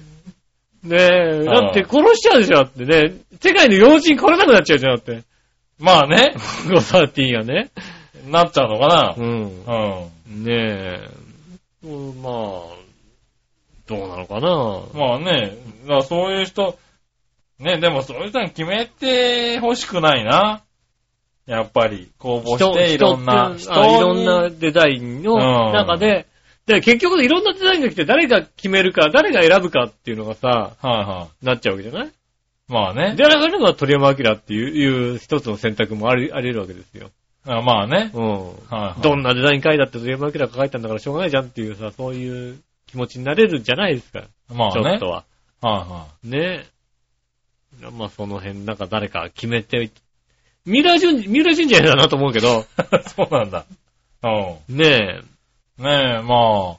[0.83, 3.15] ねえ、だって殺しちゃうでしょ、だってね。
[3.41, 5.23] 世界の要人来れなくなっちゃうじゃん、だって。
[5.79, 6.35] まあね。
[6.69, 7.71] ゴサーティーがね。
[8.27, 9.65] なっちゃうのかなうん。
[9.65, 10.45] うん。
[10.45, 11.23] ねえ。
[11.85, 12.33] うんまあ、
[13.87, 14.83] どうなのかな。
[14.95, 15.57] まあね、
[15.89, 16.79] だそういう人、
[17.63, 20.63] ね、でもそういう人に決めて欲しくないな。
[21.47, 26.27] やっぱり、公募していろんな人あいろんなデザインうんの中で、
[26.67, 31.47] で結局いろんなデザインが来て誰が決めるか、誰が選ぶかっていうのがさ、はいはい。
[31.47, 32.13] なっちゃうわけじゃない？
[32.69, 33.17] まあね。
[33.17, 37.11] で、あれるのは鳥山明っていういう一つの選択もあり、あり得るわけですよ。
[37.45, 38.13] あまあね。
[38.15, 38.29] うん。
[38.29, 44.23] はいはいどんなデザイン書いたって鳥山明が書いたんだからしょうがないじゃんっていうさ、そういう気持ちになれるんじゃないですか。
[44.49, 45.07] まあねちょっと。
[45.07, 45.25] は。
[45.61, 46.67] はねえ。
[47.93, 49.91] まあその辺なんか誰か決めて、
[50.65, 52.65] 三浦淳、三浦淳じゃだなと思うけど。
[53.17, 53.65] そうなんだ。
[54.23, 54.77] うん。
[54.77, 55.21] ね
[55.79, 56.79] ねえ、まあ、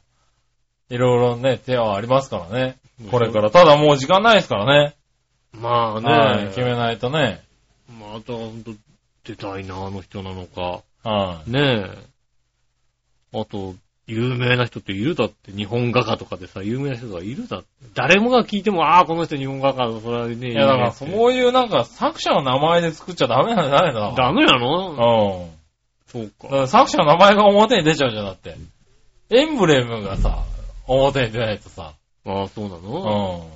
[0.90, 2.78] いろいろね、手はありますからね。
[3.12, 3.52] これから。
[3.52, 4.96] ただもう時間ないですからね。
[5.56, 5.58] え。
[5.58, 7.44] まあねはい決めないとね。
[8.00, 8.72] まあ、あとはほんと
[9.24, 10.82] 出たいな、あの人なのか。
[11.04, 11.52] はい。
[11.52, 11.86] ね
[13.34, 13.40] え。
[13.40, 13.76] あと、
[14.06, 17.68] 有名な人っているだって、日本画家とかでさ、有名な人がいるだって。
[17.94, 20.52] 誰もが聞いても、ああ、この人日本画家だ、それはね。
[20.52, 20.92] いや、だから、う。
[20.92, 24.92] そういうなんか、作者の名前で作っちゃダメなんじゃないのダメなの？
[24.92, 25.50] うん。
[26.08, 26.44] そうか。
[26.44, 28.58] だから作者の名前が表に出ちゃうじゃん、だって。
[29.30, 30.44] エンブレムがさ、
[30.86, 31.94] 表に出ないとさ。
[32.26, 33.48] ああ、そうなうの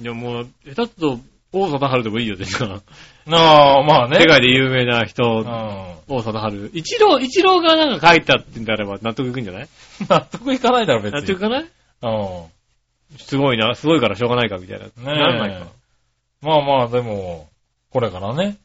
[0.00, 0.02] ん。
[0.02, 1.20] いや、もう、下手すると、
[1.52, 2.80] 王貞治でもいいよ、ですから。
[3.26, 4.18] なあ、まあね。
[4.20, 6.16] 世界で有名な人、うん。
[6.16, 6.70] 王貞治。
[6.74, 9.68] 一郎、一郎がなんか書いたってんであれば納得いくんじゃない？
[10.08, 11.20] 納得いかないだろ、別に。
[11.20, 11.66] 納得いかない？
[12.02, 13.18] うん。
[13.18, 14.84] すごいな、すごいからしょうがないか、みたいな。
[14.86, 15.02] ねえ。
[15.04, 15.66] ならないか。
[16.42, 17.48] まあまあ、でも、
[17.90, 18.58] これからね。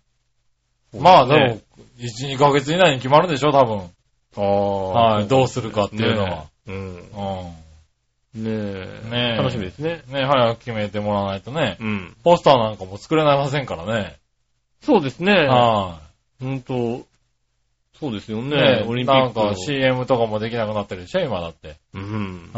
[0.97, 1.59] まあでも、
[1.99, 3.89] 1、2ヶ月以内に決まるでしょ、多分。
[4.35, 5.15] ああ。
[5.15, 6.29] はい、どうするかっていうのは。
[6.29, 6.71] ねえ。
[6.71, 6.95] うん。
[6.95, 7.03] うん。
[8.35, 9.09] ねえ。
[9.09, 10.01] ねえ楽しみですね。
[10.07, 11.77] ね、早く決めてもらわないとね。
[11.79, 12.15] うん。
[12.23, 14.15] ポスターなんかも作れませんからね。
[14.81, 15.33] そうですね。
[15.33, 15.99] は
[16.41, 17.05] ほんと、
[17.99, 18.41] そうですよい。
[18.43, 18.57] ね。
[18.81, 19.45] ねオリンピックの。
[19.45, 21.75] なんか CM とかもできなくなってるでしょ、今だって。
[21.93, 22.05] うんう。
[22.05, 22.51] ん。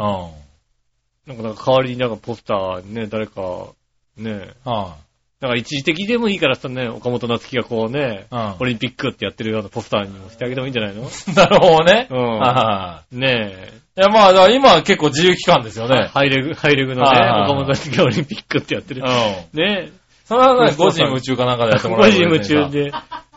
[1.26, 3.68] なんか、なんか代わりになんかポスターね、誰か、
[4.16, 4.96] ね、は
[5.40, 8.34] なんか一時的でもいいからさね、岡本夏樹がこうね、い。
[8.34, 8.64] うんオ。
[8.64, 11.02] リンピックってやってるようなポスターにもしてあげてもいいんじゃないの？
[11.36, 12.08] なるほどね。
[12.10, 13.85] うんはねい。
[13.98, 15.88] いや、まあ、だから今は結構自由期間ですよえ。
[15.88, 16.08] ね。
[16.08, 19.56] ハイレグ、ハイレグのね、はいはいはい岡本がオリンピックってやってるう。
[19.56, 19.58] ん。
[19.58, 19.90] ね
[20.26, 22.84] それはね、5そうそう時夢中かなんかでやっても5らえ時夢中で。
[22.84, 22.92] で、うん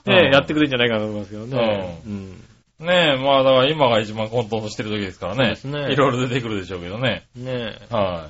[0.05, 2.01] ねやってくれるんじゃないかなと思いますけどね。
[2.05, 2.29] うん。
[2.79, 5.55] ねえ、まあだから今が一番混沌してる時ですからね。
[5.55, 7.23] そうですねいろいろ出てくるでしょうけどね。
[7.35, 8.29] ねは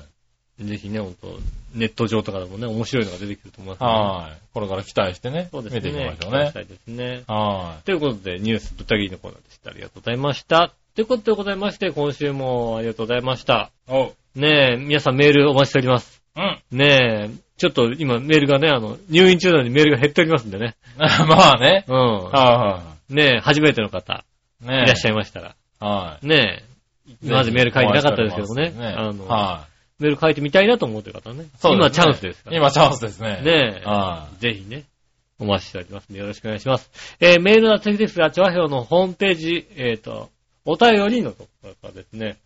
[0.60, 0.64] え。
[0.64, 1.38] ぜひね、ほんと、
[1.74, 3.84] ネット上とかでもね、面白いのが出てくると思いますい。
[3.84, 4.38] はい。
[4.52, 5.48] これから期待してね。
[5.50, 5.80] そうですね。
[5.80, 6.52] 見ていきましょうね期待し。
[6.52, 7.22] たいですね。
[7.28, 9.70] はということで、ニュースぶった切りのコーナーでした。
[9.70, 10.72] ありがとうございました。
[10.94, 13.70] ということでございまして、今週もありがとうございました。
[13.88, 13.92] い。
[13.92, 14.14] おう。
[14.34, 16.20] ねえ、皆さんメールお待ちしております。
[16.36, 16.58] うん。
[16.72, 20.74] ねえ、ちょっと今メールがね、あの、入院中なのにメールが減っておりますんでね。
[20.98, 21.84] まあね。
[21.86, 22.24] うん。
[22.24, 24.24] はねえ、初めての方、
[24.62, 24.76] いはい。
[24.78, 25.12] ねいらっしゃい。
[25.12, 25.54] いましたら。
[25.78, 26.26] はい。
[26.26, 26.64] ね
[27.08, 28.70] え、今までメール書いてなかったですけどもね。
[28.70, 29.66] ねあの、は
[30.00, 31.44] メール書いてみたいなと思ってる方はね。
[31.44, 31.46] い。
[31.58, 32.56] そう今チですねャンスですから。
[32.56, 33.40] 今チャンスですね。
[33.44, 34.84] ねえ、はぜひね、
[35.38, 36.90] お待ちしておりますのでよろしくお願いします。
[37.20, 40.30] えーメールは次ですが、チョアヘオのホームページ、えっ、と、
[40.64, 42.36] お便りのところからですね、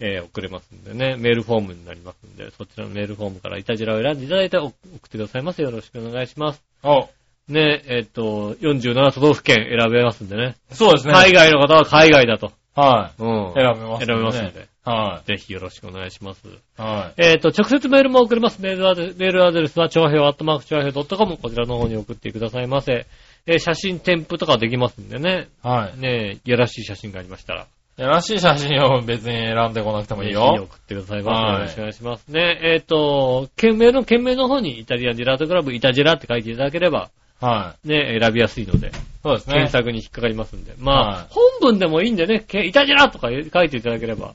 [0.00, 5.62] えー送れますんでね、メールフォームになりますんで、そちらのメールフォームからイタジラを選んでいただいて送ってくださいませ。
[5.62, 6.62] よろしくお願いします。
[6.84, 6.86] い。
[6.88, 7.08] お
[7.48, 10.56] ね、えっ、と、47都道府県選べますんでね。
[10.72, 11.12] そうですね。
[11.12, 12.52] 海外の方は海外だと。
[12.74, 13.50] はうん。
[13.50, 13.54] い。
[13.54, 14.68] 選べます選べますんで。
[14.82, 16.42] はぜひよろしくお願いします。
[16.46, 16.50] い。
[16.78, 18.62] はえっ、と、直接メールも送れます。
[18.62, 21.36] メールアドレス、メールアドレスは、長平アットマーク長平 .com。
[21.36, 23.06] こちらの方に送ってくださいませ。
[23.46, 25.48] えー写真添付とかできますんでね。
[25.64, 25.66] い。
[25.66, 25.98] はい。
[25.98, 27.66] ねえ、いやらしい写真がありましたら。
[27.96, 30.62] やらしい写真を別に選んでこなくてもいいぜひよ。
[30.62, 31.42] 送ってくださいませ。
[31.42, 32.28] はいよろしくお願いします。
[32.28, 37.10] ねえ、っ、と、件名の、件名の方にイタリアンジェラートクラブ、イタジェラって書いていただければ、
[37.40, 38.90] はね、選びやすいので、い。
[39.22, 39.72] そうですね検。
[39.72, 40.74] 索に引っかかりますんで。
[40.78, 44.34] まあ、はい本文でもいいんでね、けイタジェラとか書いていただければ、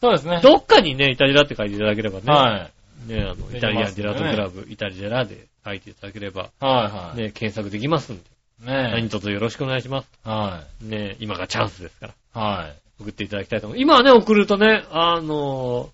[0.00, 0.40] そうですね。
[0.42, 2.70] どっかにね、イタジェラって書いていただければね、は
[3.06, 3.10] い。
[3.10, 7.18] ね、あの、イタリアンジェラートクラブ、イタジェラで書いていただければ、はいはい。
[7.18, 8.22] ね、検索できますんで、
[8.64, 10.08] 何ね卒よろしくお願いします。
[10.26, 10.28] え。
[10.28, 12.58] はね、今がチャンスですから、い。
[12.60, 12.76] はい。
[13.00, 14.02] 送っていただきたいと思います。
[14.02, 15.90] 今はね、送るとね、あの、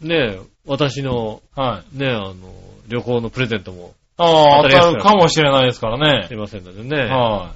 [0.00, 1.98] ね、私の、はい。
[1.98, 2.34] ね、あの、
[2.88, 6.26] 旅行のプレゼントもああ、当当たりやすくたるかもしれないですからね。
[6.26, 7.54] すいませんのでね、は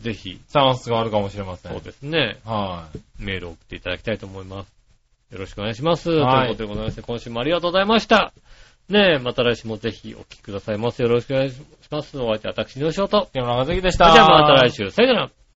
[0.00, 0.38] ぜひ、い。
[0.38, 1.72] チャンスがあるかもしれません。
[1.72, 3.24] そうですね、はい。
[3.24, 4.78] メールを送っていただきたいと思います。
[5.32, 6.10] よろしくお願いします。
[6.10, 8.32] はいということでございまして、今週もありがとうございました。
[8.88, 11.02] ねえ、また来週もぜひお聞きくださいませ。
[11.02, 11.60] よろしくお願いし
[11.90, 12.18] ます。
[12.18, 13.28] お相手は私の仕事。
[13.34, 14.06] 木村和樹でしそた。
[14.08, 14.90] れじゃあまた来週。
[14.90, 15.37] さよなら。